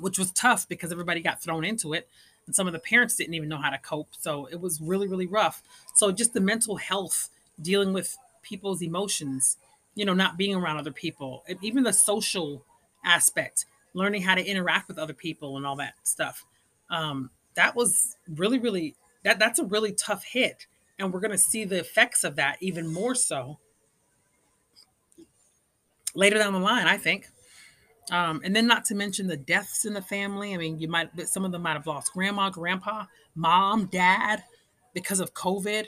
which 0.00 0.18
was 0.18 0.30
tough 0.32 0.68
because 0.68 0.92
everybody 0.92 1.20
got 1.20 1.42
thrown 1.42 1.64
into 1.64 1.92
it 1.92 2.08
and 2.46 2.54
some 2.54 2.66
of 2.66 2.72
the 2.72 2.78
parents 2.78 3.16
didn't 3.16 3.34
even 3.34 3.48
know 3.48 3.58
how 3.58 3.70
to 3.70 3.78
cope. 3.78 4.08
So 4.18 4.46
it 4.46 4.60
was 4.60 4.80
really 4.80 5.08
really 5.08 5.26
rough. 5.26 5.62
So 5.94 6.10
just 6.12 6.34
the 6.34 6.40
mental 6.40 6.76
health 6.76 7.28
dealing 7.60 7.92
with 7.92 8.16
people's 8.42 8.82
emotions 8.82 9.56
you 9.94 10.04
know 10.04 10.14
not 10.14 10.36
being 10.38 10.54
around 10.54 10.78
other 10.78 10.92
people 10.92 11.42
and 11.48 11.58
even 11.60 11.82
the 11.82 11.92
social 11.92 12.64
aspect 13.04 13.66
learning 13.94 14.22
how 14.22 14.34
to 14.34 14.44
interact 14.44 14.86
with 14.88 14.98
other 14.98 15.12
people 15.12 15.56
and 15.56 15.66
all 15.66 15.76
that 15.76 15.94
stuff. 16.04 16.44
Um, 16.90 17.30
that 17.54 17.74
was 17.74 18.16
really 18.28 18.58
really 18.58 18.94
that 19.24 19.38
that's 19.38 19.58
a 19.58 19.64
really 19.64 19.92
tough 19.92 20.24
hit. 20.24 20.66
And 20.98 21.12
we're 21.12 21.20
going 21.20 21.30
to 21.30 21.38
see 21.38 21.64
the 21.64 21.78
effects 21.78 22.24
of 22.24 22.34
that 22.36 22.56
even 22.60 22.92
more 22.92 23.14
so 23.14 23.58
later 26.14 26.38
down 26.38 26.52
the 26.52 26.58
line 26.58 26.86
i 26.86 26.96
think 26.96 27.28
um, 28.10 28.40
and 28.44 28.54
then 28.54 28.66
not 28.66 28.84
to 28.86 28.94
mention 28.94 29.26
the 29.26 29.36
deaths 29.36 29.84
in 29.84 29.92
the 29.92 30.02
family. 30.02 30.54
I 30.54 30.56
mean, 30.56 30.78
you 30.78 30.88
might 30.88 31.28
some 31.28 31.44
of 31.44 31.52
them 31.52 31.62
might 31.62 31.74
have 31.74 31.86
lost 31.86 32.12
grandma, 32.12 32.50
grandpa, 32.50 33.04
mom, 33.34 33.86
dad 33.86 34.44
because 34.94 35.20
of 35.20 35.34
COVID. 35.34 35.84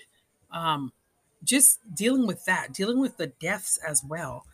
Um, 0.52 0.92
just 1.42 1.78
dealing 1.94 2.26
with 2.26 2.44
that, 2.44 2.72
dealing 2.72 3.00
with 3.00 3.16
the 3.16 3.28
deaths 3.28 3.78
as 3.86 4.04
well, 4.04 4.44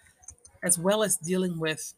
as 0.62 0.78
well 0.78 1.02
as 1.02 1.16
dealing 1.16 1.58
with 1.58 1.94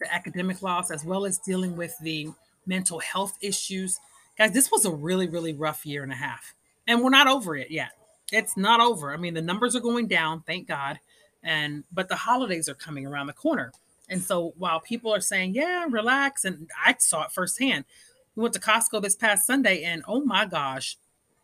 the 0.00 0.12
academic 0.12 0.62
loss, 0.62 0.90
as 0.90 1.04
well 1.04 1.24
as 1.24 1.38
dealing 1.38 1.76
with 1.76 1.96
the 2.00 2.28
mental 2.66 2.98
health 2.98 3.38
issues. 3.40 4.00
Guys, 4.36 4.52
this 4.52 4.70
was 4.70 4.84
a 4.84 4.90
really, 4.90 5.28
really 5.28 5.52
rough 5.52 5.86
year 5.86 6.02
and 6.02 6.12
a 6.12 6.16
half. 6.16 6.54
And 6.86 7.02
we're 7.02 7.10
not 7.10 7.28
over 7.28 7.54
it 7.56 7.70
yet. 7.70 7.90
It's 8.32 8.56
not 8.56 8.80
over. 8.80 9.12
I 9.12 9.16
mean, 9.16 9.34
the 9.34 9.42
numbers 9.42 9.76
are 9.76 9.80
going 9.80 10.08
down, 10.08 10.42
thank 10.46 10.66
God. 10.66 10.98
And 11.44 11.84
but 11.92 12.08
the 12.08 12.16
holidays 12.16 12.68
are 12.68 12.74
coming 12.74 13.06
around 13.06 13.26
the 13.26 13.32
corner. 13.32 13.72
And 14.08 14.22
so 14.22 14.52
while 14.58 14.80
people 14.80 15.14
are 15.14 15.20
saying, 15.20 15.54
yeah, 15.54 15.86
relax, 15.88 16.44
and 16.44 16.68
I 16.84 16.96
saw 16.98 17.24
it 17.24 17.32
firsthand. 17.32 17.84
We 18.34 18.42
went 18.42 18.54
to 18.54 18.60
Costco 18.60 19.02
this 19.02 19.16
past 19.16 19.46
Sunday, 19.46 19.82
and 19.84 20.02
oh 20.08 20.24
my 20.24 20.46
gosh, 20.46 20.96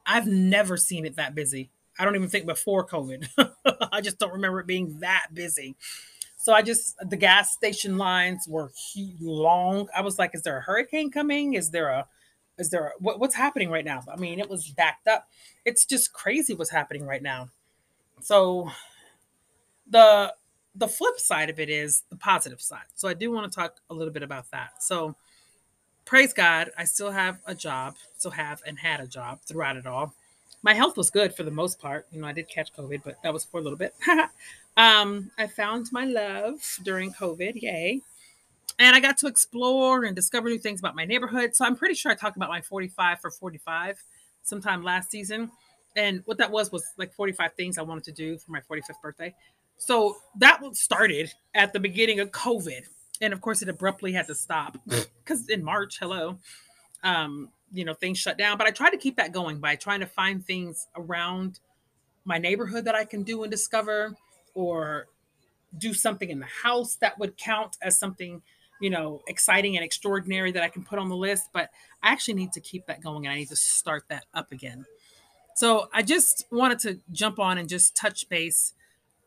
I've 0.07 0.27
never 0.27 0.77
seen 0.77 1.05
it 1.07 1.17
that 1.17 1.35
busy. 1.35 1.71
I 1.99 2.05
don't 2.05 2.17
even 2.17 2.29
think 2.29 2.47
before 2.47 2.87
COVID. 2.87 3.29
I 3.93 4.01
just 4.01 4.19
don't 4.19 4.33
remember 4.33 4.61
it 4.61 4.67
being 4.67 5.01
that 5.01 5.29
busy. 5.35 5.77
So 6.37 6.53
I 6.53 6.63
just 6.63 6.97
the 7.09 7.17
gas 7.17 7.53
station 7.53 7.99
lines 7.99 8.47
were 8.49 8.71
long. 9.21 9.89
I 9.95 10.03
was 10.03 10.19
like, 10.19 10.31
is 10.35 10.43
there 10.43 10.57
a 10.57 10.63
hurricane 10.63 11.11
coming? 11.11 11.55
Is 11.55 11.71
there 11.71 11.89
a 11.89 12.07
is 12.59 12.71
there 12.71 12.87
a, 12.89 12.91
what, 12.99 13.21
what's 13.21 13.35
happening 13.35 13.71
right 13.71 13.85
now? 13.85 14.03
I 14.13 14.17
mean, 14.17 14.39
it 14.41 14.49
was 14.49 14.69
backed 14.69 15.09
up. 15.09 15.29
It's 15.65 15.85
just 15.85 16.13
crazy 16.13 16.55
what's 16.55 16.71
happening 16.71 17.05
right 17.07 17.23
now. 17.23 17.51
So 18.21 18.71
the 19.89 20.33
the 20.75 20.89
flip 20.89 21.19
side 21.19 21.51
of 21.51 21.59
it 21.59 21.69
is 21.69 22.03
the 22.11 22.17
positive 22.17 22.61
side. 22.61 22.87
So 22.95 23.09
I 23.09 23.15
do 23.15 23.31
want 23.31 23.51
to 23.51 23.57
talk 23.57 23.77
a 23.91 23.95
little 23.95 24.13
bit 24.13 24.23
about 24.23 24.51
that. 24.53 24.83
So 24.83 25.17
praise 26.05 26.33
God, 26.33 26.71
I 26.79 26.85
still 26.85 27.11
have 27.11 27.39
a 27.47 27.55
job, 27.55 27.97
still 28.17 28.31
have 28.31 28.63
and 28.67 28.79
had 28.79 29.01
a 29.01 29.07
job 29.07 29.41
throughout 29.43 29.77
it 29.77 29.87
all. 29.87 30.15
My 30.63 30.75
health 30.75 30.97
was 30.97 31.11
good 31.11 31.35
for 31.35 31.43
the 31.43 31.51
most 31.51 31.79
part. 31.79 32.07
You 32.11 32.21
know, 32.21 32.27
I 32.27 32.33
did 32.33 32.49
catch 32.49 32.73
COVID, 32.73 33.03
but 33.05 33.23
that 33.23 33.33
was 33.33 33.45
for 33.45 33.61
a 33.61 33.63
little 33.63 33.79
bit. 33.79 33.95
um, 34.77 35.31
I 35.39 35.47
found 35.47 35.89
my 35.93 36.05
love 36.05 36.61
during 36.83 37.13
COVID, 37.13 37.61
yay. 37.63 38.01
And 38.79 38.95
I 38.95 39.01
got 39.01 39.19
to 39.19 39.27
explore 39.27 40.05
and 40.05 40.15
discover 40.15 40.49
new 40.49 40.59
things 40.59 40.81
about 40.81 40.95
my 40.95 41.05
neighborhood. 41.05 41.55
So 41.57 41.65
I'm 41.65 41.77
pretty 41.77 41.95
sure 41.95 42.13
I 42.13 42.15
talked 42.15 42.37
about 42.37 42.49
my 42.49 42.61
45 42.61 43.21
for 43.21 43.31
45 43.31 44.03
sometime 44.43 44.83
last 44.83 45.11
season. 45.11 45.51
And 45.97 46.23
what 46.27 46.39
that 46.39 46.51
was 46.51 46.71
was 46.71 46.85
like 46.97 47.13
45 47.13 47.55
things 47.55 47.77
I 47.77 47.83
wanted 47.83 48.05
to 48.05 48.13
do 48.13 48.39
for 48.39 48.53
my 48.53 48.61
45th 48.61 49.01
birthday. 49.03 49.35
So 49.79 50.17
that 50.39 50.61
started 50.77 51.33
at 51.55 51.73
the 51.73 51.81
beginning 51.81 52.21
of 52.21 52.31
COVID. 52.31 52.83
And 53.21 53.33
of 53.33 53.41
course, 53.41 53.63
it 53.63 53.69
abruptly 53.69 54.13
had 54.13 54.27
to 54.27 54.35
stop 54.35 54.77
because 54.87 55.49
in 55.49 55.65
March, 55.65 55.99
hello, 55.99 56.39
um, 57.03 57.49
you 57.73 57.85
know, 57.85 57.95
things 57.95 58.19
shut 58.19 58.37
down. 58.37 58.59
But 58.59 58.67
I 58.67 58.71
try 58.71 58.91
to 58.91 58.97
keep 58.97 59.17
that 59.17 59.33
going 59.33 59.59
by 59.59 59.77
trying 59.77 60.01
to 60.01 60.07
find 60.07 60.45
things 60.45 60.87
around 60.97 61.61
my 62.25 62.39
neighborhood 62.39 62.85
that 62.85 62.95
I 62.95 63.05
can 63.05 63.23
do 63.23 63.43
and 63.43 63.51
discover, 63.51 64.15
or 64.55 65.07
do 65.79 65.95
something 65.95 66.31
in 66.31 66.41
the 66.41 66.47
house 66.47 66.97
that 66.97 67.19
would 67.19 67.37
count 67.37 67.77
as 67.83 67.99
something, 67.99 68.43
you 68.81 68.91
know, 68.91 69.23
exciting 69.29 69.77
and 69.77 69.85
extraordinary 69.85 70.53
that 70.53 70.63
I 70.63 70.69
can 70.69 70.85
put 70.85 70.99
on 70.99 71.09
the 71.09 71.17
list. 71.17 71.51
But 71.53 71.71
I 72.03 72.11
actually 72.11 72.35
need 72.35 72.53
to 72.53 72.61
keep 72.61 72.87
that 72.87 73.03
going 73.03 73.27
and 73.27 73.33
I 73.33 73.39
need 73.39 73.49
to 73.49 73.57
start 73.57 74.05
that 74.09 74.25
up 74.35 74.51
again. 74.53 74.85
So 75.55 75.89
I 75.93 76.03
just 76.03 76.45
wanted 76.51 76.79
to 76.81 77.01
jump 77.13 77.39
on 77.39 77.59
and 77.59 77.69
just 77.69 77.97
touch 77.97 78.29
base 78.29 78.75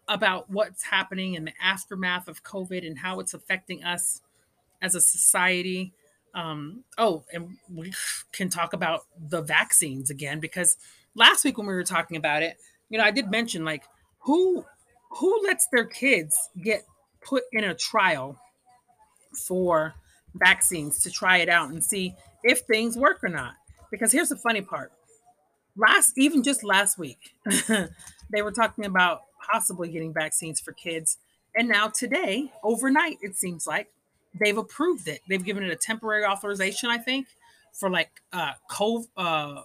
about 0.08 0.50
what's 0.50 0.84
happening 0.84 1.36
in 1.36 1.46
the 1.46 1.54
aftermath 1.62 2.28
of 2.28 2.44
COVID 2.44 2.86
and 2.86 3.00
how 3.00 3.20
it's 3.20 3.34
affecting 3.34 3.84
us 3.84 4.22
as 4.82 4.96
a 4.96 5.02
society. 5.02 5.94
Um, 6.34 6.84
oh, 6.98 7.24
and 7.34 7.58
we 7.74 7.94
can 8.32 8.50
talk 8.50 8.74
about 8.74 9.02
the 9.20 9.42
vaccines 9.42 10.10
again 10.10 10.40
because 10.40 10.78
last 11.16 11.44
week 11.44 11.58
when 11.58 11.68
we 11.68 11.74
were 11.74 11.84
talking 11.84 12.18
about 12.18 12.44
it, 12.44 12.58
you 12.90 12.98
know, 12.98 13.04
I 13.04 13.12
did 13.12 13.30
mention 13.30 13.64
like 13.64 13.84
who 14.20 14.66
who 15.12 15.42
lets 15.44 15.68
their 15.72 15.86
kids 15.86 16.36
get 16.62 16.86
put 17.22 17.44
in 17.52 17.64
a 17.64 17.76
trial 17.76 18.40
for 19.48 19.94
vaccines 20.36 21.00
to 21.04 21.12
try 21.12 21.38
it 21.38 21.50
out 21.50 21.70
and 21.70 21.84
see 21.84 22.16
if 22.44 22.62
things 22.62 22.98
work 22.98 23.24
or 23.24 23.30
not. 23.30 23.54
Because 23.92 24.12
here's 24.12 24.30
the 24.30 24.38
funny 24.38 24.62
part. 24.62 24.92
Last 25.76 26.18
even 26.18 26.44
just 26.44 26.64
last 26.64 26.98
week, 26.98 27.34
they 27.68 28.42
were 28.42 28.52
talking 28.52 28.86
about 28.86 29.22
possibly 29.52 29.90
getting 29.90 30.14
vaccines 30.14 30.60
for 30.60 30.72
kids. 30.72 31.18
And 31.56 31.68
now 31.68 31.88
today, 31.88 32.52
overnight, 32.64 33.18
it 33.22 33.36
seems 33.36 33.68
like 33.68 33.92
they've 34.40 34.58
approved 34.58 35.08
it. 35.08 35.22
They've 35.28 35.44
given 35.44 35.64
it 35.64 35.72
a 35.72 35.76
temporary 35.76 36.26
authorization, 36.26 36.90
I 36.90 36.98
think, 36.98 37.28
for 37.74 37.90
like 37.90 38.10
uh 38.34 38.54
cove 38.70 39.08
uh 39.16 39.62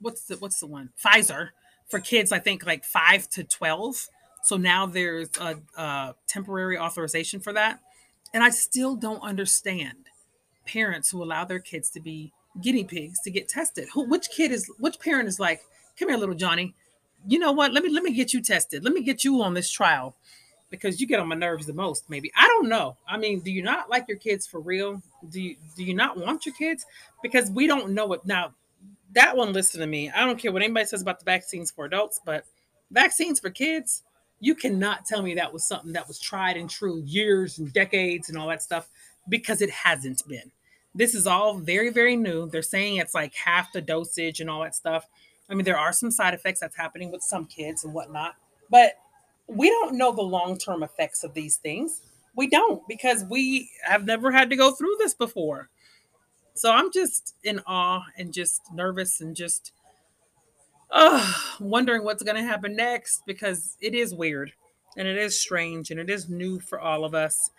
what's 0.00 0.24
the 0.24 0.36
what's 0.36 0.60
the 0.60 0.66
one? 0.66 0.90
Pfizer 1.02 1.50
for 1.88 2.00
kids, 2.00 2.32
I 2.32 2.38
think 2.38 2.66
like 2.66 2.84
five 2.84 3.28
to 3.30 3.44
twelve. 3.44 4.08
So 4.42 4.56
now 4.56 4.86
there's 4.86 5.30
a, 5.40 5.56
a 5.76 6.14
temporary 6.26 6.78
authorization 6.78 7.40
for 7.40 7.52
that. 7.54 7.80
And 8.32 8.44
I 8.44 8.50
still 8.50 8.94
don't 8.96 9.22
understand 9.22 10.10
parents 10.66 11.10
who 11.10 11.22
allow 11.22 11.44
their 11.44 11.60
kids 11.60 11.90
to 11.90 12.00
be 12.00 12.32
guinea 12.60 12.84
pigs 12.84 13.18
to 13.24 13.30
get 13.30 13.48
tested. 13.48 13.88
Who 13.94 14.08
which 14.08 14.28
kid 14.30 14.52
is 14.52 14.70
which 14.78 15.00
parent 15.00 15.28
is 15.28 15.40
like, 15.40 15.62
come 15.98 16.08
here, 16.08 16.18
little 16.18 16.34
Johnny, 16.34 16.74
you 17.26 17.38
know 17.38 17.52
what? 17.52 17.72
Let 17.72 17.82
me 17.84 17.90
let 17.90 18.02
me 18.02 18.12
get 18.12 18.32
you 18.32 18.42
tested. 18.42 18.84
Let 18.84 18.92
me 18.92 19.02
get 19.02 19.24
you 19.24 19.42
on 19.42 19.54
this 19.54 19.70
trial 19.70 20.16
because 20.70 21.00
you 21.00 21.06
get 21.06 21.20
on 21.20 21.28
my 21.28 21.34
nerves 21.34 21.66
the 21.66 21.72
most. 21.72 22.08
Maybe 22.10 22.32
I 22.36 22.46
don't 22.46 22.68
know. 22.68 22.96
I 23.08 23.16
mean, 23.16 23.40
do 23.40 23.50
you 23.50 23.62
not 23.62 23.90
like 23.90 24.06
your 24.08 24.18
kids 24.18 24.46
for 24.46 24.60
real? 24.60 25.02
Do 25.28 25.40
you 25.40 25.56
do 25.76 25.84
you 25.84 25.94
not 25.94 26.16
want 26.16 26.46
your 26.46 26.54
kids? 26.54 26.84
Because 27.22 27.50
we 27.50 27.66
don't 27.66 27.90
know 27.90 28.12
it 28.12 28.24
now. 28.24 28.54
That 29.14 29.36
one, 29.36 29.52
listen 29.52 29.80
to 29.80 29.86
me. 29.86 30.10
I 30.10 30.24
don't 30.24 30.38
care 30.38 30.52
what 30.52 30.62
anybody 30.62 30.86
says 30.86 31.02
about 31.02 31.20
the 31.20 31.24
vaccines 31.24 31.70
for 31.70 31.84
adults, 31.84 32.20
but 32.24 32.44
vaccines 32.90 33.38
for 33.38 33.50
kids, 33.50 34.02
you 34.40 34.54
cannot 34.54 35.06
tell 35.06 35.22
me 35.22 35.34
that 35.34 35.52
was 35.52 35.66
something 35.66 35.92
that 35.92 36.08
was 36.08 36.18
tried 36.18 36.56
and 36.56 36.68
true 36.68 37.00
years 37.06 37.58
and 37.58 37.72
decades 37.72 38.28
and 38.28 38.36
all 38.36 38.48
that 38.48 38.62
stuff 38.62 38.88
because 39.28 39.62
it 39.62 39.70
hasn't 39.70 40.26
been. 40.26 40.50
This 40.94 41.14
is 41.14 41.26
all 41.26 41.54
very, 41.54 41.90
very 41.90 42.16
new. 42.16 42.48
They're 42.48 42.62
saying 42.62 42.96
it's 42.96 43.14
like 43.14 43.34
half 43.34 43.72
the 43.72 43.80
dosage 43.80 44.40
and 44.40 44.50
all 44.50 44.62
that 44.62 44.74
stuff. 44.74 45.08
I 45.48 45.54
mean, 45.54 45.64
there 45.64 45.78
are 45.78 45.92
some 45.92 46.10
side 46.10 46.34
effects 46.34 46.60
that's 46.60 46.76
happening 46.76 47.10
with 47.10 47.22
some 47.22 47.44
kids 47.44 47.84
and 47.84 47.92
whatnot, 47.92 48.36
but 48.70 48.94
we 49.46 49.68
don't 49.68 49.96
know 49.96 50.12
the 50.12 50.22
long 50.22 50.58
term 50.58 50.82
effects 50.82 51.22
of 51.24 51.34
these 51.34 51.56
things. 51.56 52.00
We 52.34 52.48
don't 52.48 52.86
because 52.88 53.24
we 53.24 53.70
have 53.84 54.04
never 54.04 54.32
had 54.32 54.50
to 54.50 54.56
go 54.56 54.72
through 54.72 54.96
this 54.98 55.14
before. 55.14 55.68
So 56.54 56.72
I'm 56.72 56.92
just 56.92 57.34
in 57.42 57.60
awe 57.66 58.04
and 58.16 58.32
just 58.32 58.62
nervous 58.72 59.20
and 59.20 59.36
just 59.36 59.72
uh, 60.90 61.32
wondering 61.60 62.04
what's 62.04 62.22
going 62.22 62.36
to 62.36 62.42
happen 62.42 62.76
next 62.76 63.22
because 63.26 63.76
it 63.80 63.94
is 63.94 64.14
weird 64.14 64.52
and 64.96 65.08
it 65.08 65.16
is 65.16 65.38
strange 65.38 65.90
and 65.90 65.98
it 65.98 66.08
is 66.08 66.28
new 66.28 66.60
for 66.60 66.80
all 66.80 67.04
of 67.04 67.14
us. 67.14 67.50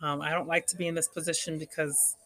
Um, 0.00 0.20
I 0.20 0.30
don't 0.30 0.46
like 0.46 0.66
to 0.68 0.76
be 0.76 0.86
in 0.86 0.94
this 0.94 1.08
position 1.08 1.58
because 1.58 2.16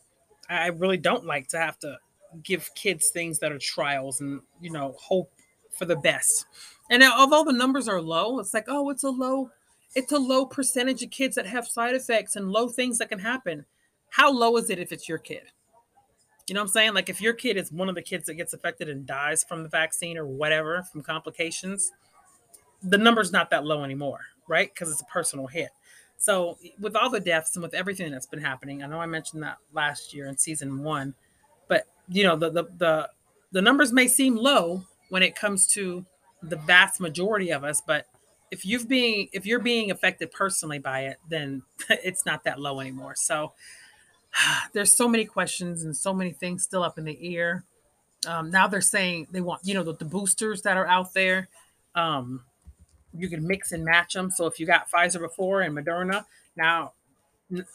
I 0.49 0.69
really 0.69 0.97
don't 0.99 1.25
like 1.25 1.49
to 1.49 1.59
have 1.59 1.79
to 1.81 1.99
give 2.43 2.75
kids 2.75 3.11
things 3.11 3.39
that 3.41 3.53
are 3.53 3.59
trials 3.59 4.21
and 4.21 4.41
you 4.61 4.71
know 4.71 4.95
hope 4.99 5.33
for 5.71 5.85
the 5.85 5.97
best. 5.97 6.47
And 6.91 7.03
although 7.03 7.45
the 7.45 7.53
numbers 7.53 7.89
are 7.89 8.03
low, 8.03 8.39
it's 8.41 8.55
like 8.55 8.67
oh, 8.69 8.91
it's 8.91 9.05
a 9.05 9.11
low, 9.11 9.51
it's 9.95 10.13
a 10.13 10.19
low 10.19 10.47
percentage 10.47 11.03
of 11.03 11.11
kids 11.11 11.37
that 11.37 11.47
have 11.47 11.67
side 11.67 11.95
effects 11.95 12.37
and 12.37 12.51
low 12.51 12.69
things 12.69 12.99
that 12.99 13.09
can 13.09 13.21
happen. 13.21 13.65
How 14.11 14.33
low 14.33 14.57
is 14.57 14.71
it 14.71 14.79
if 14.79 14.93
it's 14.93 15.09
your 15.09 15.19
kid? 15.19 15.45
You 16.49 16.55
know 16.55 16.63
what 16.63 16.71
I'm 16.71 16.73
saying? 16.73 16.95
Like 16.95 17.09
if 17.09 17.21
your 17.21 17.33
kid 17.33 17.57
is 17.57 17.71
one 17.71 17.89
of 17.89 17.95
the 17.95 18.03
kids 18.03 18.27
that 18.27 18.35
gets 18.35 18.53
affected 18.53 18.89
and 18.89 19.07
dies 19.07 19.45
from 19.45 19.63
the 19.63 19.69
vaccine 19.69 20.19
or 20.19 20.27
whatever 20.27 20.83
from 20.83 21.03
complications, 21.03 21.93
the 22.83 22.99
number's 22.99 23.31
not 23.31 23.51
that 23.51 23.65
low 23.65 23.85
anymore, 23.85 24.21
right? 24.49 24.69
Because 24.73 24.91
it's 24.91 25.01
a 25.01 25.13
personal 25.13 25.47
hit. 25.47 25.71
So 26.17 26.59
with 26.79 26.97
all 26.97 27.09
the 27.09 27.21
deaths 27.21 27.55
and 27.57 27.63
with 27.63 27.73
everything 27.73 28.11
that's 28.11 28.27
been 28.27 28.41
happening, 28.43 28.83
I 28.83 28.87
know 28.87 29.01
I 29.01 29.07
mentioned 29.07 29.43
that 29.43 29.59
last 29.73 30.13
year 30.13 30.27
in 30.27 30.37
season 30.37 30.83
one, 30.83 31.15
but 31.71 31.87
you 32.09 32.25
know 32.25 32.37
the 32.37 32.51
the 32.51 32.65
the, 32.77 33.11
the 33.53 33.63
numbers 33.63 33.95
may 33.95 34.07
seem 34.07 34.37
low 34.37 34.85
when 35.09 35.23
it 35.23 35.35
comes 35.35 35.67
to 35.69 36.05
the 36.43 36.57
vast 36.57 37.01
majority 37.01 37.51
of 37.51 37.65
us, 37.65 37.81
but 37.87 38.07
if 38.51 38.67
you've 38.67 38.89
being 38.89 39.29
if 39.33 39.47
you're 39.47 39.61
being 39.61 39.91
affected 39.91 40.31
personally 40.33 40.79
by 40.79 41.03
it, 41.03 41.17
then 41.31 41.63
it's 41.89 42.27
not 42.27 42.45
that 42.45 42.61
low 42.61 42.81
anymore. 42.81 43.15
So 43.17 43.53
there's 44.73 44.95
so 44.97 45.09
many 45.09 45.25
questions 45.25 45.85
and 45.85 45.97
so 45.97 46.13
many 46.13 46.33
things 46.33 46.63
still 46.63 46.83
up 46.83 46.99
in 46.99 47.05
the 47.05 47.37
air. 47.37 47.65
Um, 48.27 48.51
now 48.51 48.67
they're 48.67 48.83
saying 48.83 49.29
they 49.31 49.41
want, 49.41 49.63
you 49.65 49.73
know, 49.73 49.83
the, 49.83 49.95
the 49.95 50.05
boosters 50.05 50.63
that 50.63 50.77
are 50.77 50.87
out 50.87 51.15
there. 51.15 51.49
Um, 51.95 52.45
you 53.17 53.29
can 53.29 53.47
mix 53.47 53.73
and 53.73 53.85
match 53.85 54.13
them. 54.13 54.31
So 54.31 54.47
if 54.47 54.61
you 54.61 54.67
got 54.67 54.91
Pfizer 54.91 55.21
before 55.21 55.63
and 55.63 55.77
Moderna, 55.77 56.27
now 56.55 56.93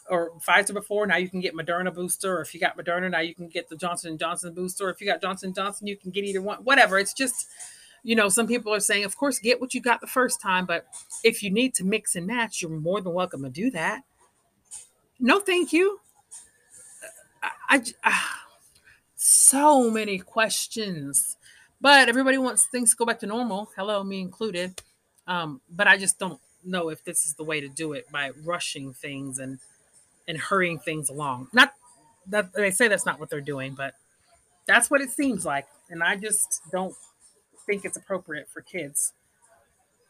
or 0.08 0.32
Pfizer 0.38 0.74
before, 0.74 1.06
now 1.06 1.16
you 1.16 1.28
can 1.28 1.40
get 1.40 1.54
Moderna 1.54 1.94
booster. 1.94 2.38
Or 2.38 2.40
if 2.40 2.54
you 2.54 2.60
got 2.60 2.76
Moderna, 2.76 3.10
now 3.10 3.20
you 3.20 3.34
can 3.34 3.48
get 3.48 3.68
the 3.68 3.76
Johnson 3.76 4.10
and 4.10 4.18
Johnson 4.18 4.54
booster. 4.54 4.86
Or 4.86 4.90
if 4.90 5.00
you 5.00 5.06
got 5.06 5.20
Johnson 5.20 5.52
Johnson, 5.54 5.86
you 5.86 5.96
can 5.96 6.10
get 6.10 6.24
either 6.24 6.42
one. 6.42 6.58
Whatever. 6.58 6.98
It's 6.98 7.12
just, 7.12 7.48
you 8.02 8.14
know, 8.14 8.28
some 8.28 8.46
people 8.46 8.72
are 8.72 8.80
saying, 8.80 9.04
of 9.04 9.16
course, 9.16 9.38
get 9.38 9.60
what 9.60 9.74
you 9.74 9.80
got 9.80 10.00
the 10.00 10.06
first 10.06 10.40
time, 10.40 10.66
but 10.66 10.86
if 11.24 11.42
you 11.42 11.50
need 11.50 11.74
to 11.74 11.84
mix 11.84 12.14
and 12.16 12.26
match, 12.26 12.62
you're 12.62 12.70
more 12.70 13.00
than 13.00 13.12
welcome 13.12 13.42
to 13.42 13.50
do 13.50 13.70
that. 13.72 14.02
No, 15.18 15.40
thank 15.40 15.72
you. 15.72 16.00
I, 17.68 17.82
I 18.04 18.22
so 19.16 19.90
many 19.90 20.18
questions, 20.18 21.36
but 21.80 22.08
everybody 22.08 22.38
wants 22.38 22.66
things 22.66 22.90
to 22.90 22.96
go 22.96 23.04
back 23.04 23.18
to 23.20 23.26
normal. 23.26 23.70
Hello, 23.76 24.04
me 24.04 24.20
included. 24.20 24.80
Um, 25.26 25.60
but 25.68 25.88
I 25.88 25.96
just 25.96 26.18
don't 26.18 26.40
know 26.66 26.88
if 26.88 27.04
this 27.04 27.26
is 27.26 27.34
the 27.34 27.44
way 27.44 27.60
to 27.60 27.68
do 27.68 27.92
it 27.92 28.10
by 28.10 28.30
rushing 28.44 28.92
things 28.92 29.38
and 29.38 29.58
and 30.28 30.38
hurrying 30.38 30.78
things 30.78 31.08
along. 31.08 31.48
Not 31.52 31.72
that 32.28 32.52
they 32.52 32.70
say 32.70 32.88
that's 32.88 33.06
not 33.06 33.20
what 33.20 33.30
they're 33.30 33.40
doing, 33.40 33.74
but 33.74 33.94
that's 34.66 34.90
what 34.90 35.00
it 35.00 35.10
seems 35.10 35.44
like. 35.44 35.66
And 35.88 36.02
I 36.02 36.16
just 36.16 36.62
don't 36.72 36.94
think 37.66 37.84
it's 37.84 37.96
appropriate 37.96 38.48
for 38.48 38.60
kids 38.60 39.12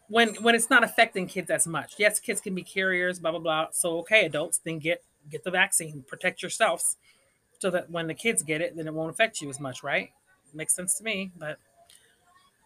when 0.08 0.34
when 0.36 0.54
it's 0.54 0.70
not 0.70 0.84
affecting 0.84 1.26
kids 1.26 1.50
as 1.50 1.66
much. 1.66 1.94
Yes, 1.98 2.20
kids 2.20 2.40
can 2.40 2.54
be 2.54 2.62
carriers, 2.62 3.18
blah 3.18 3.32
blah 3.32 3.40
blah. 3.40 3.66
So 3.72 3.98
okay, 3.98 4.26
adults, 4.26 4.58
then 4.58 4.78
get 4.78 5.02
get 5.30 5.44
the 5.44 5.50
vaccine, 5.50 6.04
protect 6.06 6.42
yourselves 6.42 6.96
so 7.58 7.70
that 7.70 7.90
when 7.90 8.06
the 8.06 8.14
kids 8.14 8.42
get 8.42 8.60
it, 8.60 8.76
then 8.76 8.86
it 8.86 8.94
won't 8.94 9.10
affect 9.10 9.40
you 9.40 9.48
as 9.48 9.60
much, 9.60 9.82
right? 9.82 10.10
Makes 10.54 10.74
sense 10.74 10.96
to 10.98 11.04
me, 11.04 11.32
but 11.36 11.58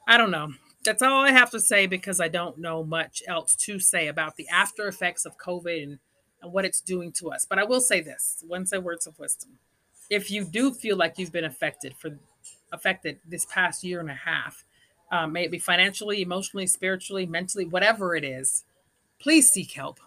I 0.07 0.16
don't 0.16 0.31
know. 0.31 0.53
That's 0.85 1.03
all 1.03 1.23
I 1.23 1.33
have 1.33 1.51
to 1.51 1.61
say 1.61 1.87
because 1.87 2.21
I 2.21 2.29
don't 2.29 2.59
know 2.59 2.83
much 2.83 3.23
else 3.29 3.55
to 3.57 3.79
say 3.79 4.09
about 4.09 4.37
the 4.37 4.49
after 4.49 4.88
effects 4.88 5.27
of 5.27 5.37
COVID 5.37 5.83
and, 5.83 5.99
and 6.43 6.53
what 6.53 6.64
it's 6.64 6.81
doing 6.81 7.12
to 7.12 7.31
us. 7.31 7.45
But 7.49 7.59
I 7.59 7.64
will 7.64 7.81
say 7.81 8.01
this: 8.01 8.43
Wednesday 8.49 8.79
words 8.79 9.07
of 9.07 9.19
wisdom. 9.19 9.59
If 10.09 10.31
you 10.31 10.45
do 10.45 10.73
feel 10.73 10.97
like 10.97 11.19
you've 11.19 11.33
been 11.33 11.45
affected 11.45 11.95
for 11.97 12.19
affected 12.73 13.19
this 13.27 13.45
past 13.47 13.85
year 13.85 14.01
and 14.01 14.11
a 14.11 14.14
half, 14.14 14.64
um, 15.11 15.33
may 15.33 15.45
it 15.45 15.51
be 15.51 15.59
financially, 15.59 16.23
emotionally, 16.23 16.66
spiritually, 16.66 17.27
mentally, 17.27 17.64
whatever 17.64 18.14
it 18.14 18.25
is, 18.25 18.64
please 19.19 19.51
seek 19.51 19.73
help. 19.73 20.01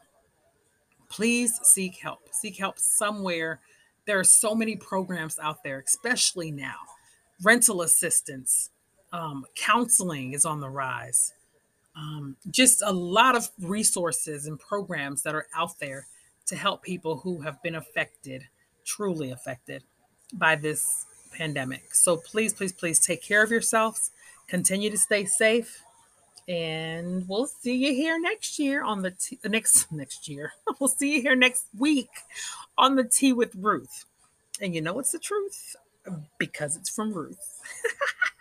Please 1.09 1.59
seek 1.61 1.97
help. 1.97 2.29
Seek 2.31 2.57
help 2.57 2.79
somewhere 2.79 3.59
there 4.05 4.19
are 4.19 4.25
so 4.25 4.53
many 4.53 4.75
programs 4.75 5.39
out 5.39 5.63
there, 5.63 5.79
especially 5.85 6.51
now. 6.51 6.75
Rental 7.41 7.81
assistance, 7.81 8.69
um, 9.13 9.45
counseling 9.55 10.33
is 10.33 10.43
on 10.43 10.59
the 10.59 10.69
rise. 10.69 11.33
Um, 11.95 12.35
just 12.49 12.81
a 12.83 12.91
lot 12.91 13.35
of 13.35 13.49
resources 13.61 14.47
and 14.47 14.59
programs 14.59 15.21
that 15.21 15.35
are 15.35 15.47
out 15.55 15.79
there 15.79 16.07
to 16.47 16.55
help 16.55 16.81
people 16.81 17.17
who 17.17 17.41
have 17.41 17.61
been 17.61 17.75
affected, 17.75 18.43
truly 18.83 19.31
affected 19.31 19.83
by 20.33 20.55
this 20.55 21.05
pandemic. 21.31 21.93
So 21.93 22.17
please, 22.17 22.53
please, 22.53 22.73
please 22.73 22.99
take 22.99 23.21
care 23.21 23.43
of 23.43 23.51
yourselves. 23.51 24.11
Continue 24.47 24.89
to 24.89 24.97
stay 24.97 25.25
safe 25.25 25.83
and 26.47 27.27
we'll 27.27 27.47
see 27.47 27.75
you 27.75 27.93
here 27.93 28.19
next 28.19 28.59
year 28.59 28.83
on 28.83 29.01
the 29.01 29.11
t- 29.11 29.39
next 29.45 29.91
next 29.91 30.27
year. 30.27 30.53
We'll 30.79 30.89
see 30.89 31.15
you 31.15 31.21
here 31.21 31.35
next 31.35 31.65
week 31.77 32.09
on 32.77 32.95
the 32.95 33.03
tea 33.03 33.31
with 33.31 33.55
Ruth. 33.55 34.05
And 34.59 34.75
you 34.75 34.81
know 34.81 34.99
it's 34.99 35.11
the 35.11 35.19
truth 35.19 35.75
because 36.37 36.75
it's 36.75 36.89
from 36.89 37.13
Ruth. 37.13 37.61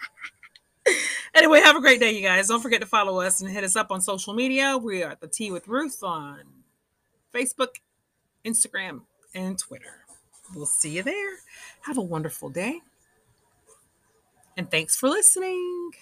anyway, 1.35 1.61
have 1.61 1.77
a 1.77 1.81
great 1.81 2.01
day, 2.01 2.13
you 2.13 2.23
guys. 2.23 2.49
Don't 2.49 2.61
forget 2.61 2.81
to 2.81 2.87
follow 2.87 3.21
us 3.21 3.41
and 3.41 3.51
hit 3.51 3.65
us 3.65 3.77
up 3.77 3.91
on 3.91 4.01
social 4.01 4.35
media. 4.35 4.77
We 4.79 5.03
are 5.03 5.11
at 5.11 5.21
the 5.21 5.29
Tea 5.29 5.51
with 5.51 5.69
Ruth 5.69 6.03
on 6.03 6.41
Facebook, 7.35 7.77
Instagram, 8.45 9.03
and 9.35 9.59
Twitter. 9.59 10.05
We'll 10.55 10.67
see 10.67 10.97
you 10.97 11.03
there. 11.03 11.37
Have 11.83 11.99
a 11.99 12.03
wonderful 12.03 12.51
day. 12.51 12.81
And 14.57 14.71
thanks 14.71 14.97
for 14.97 15.09
listening. 15.09 15.93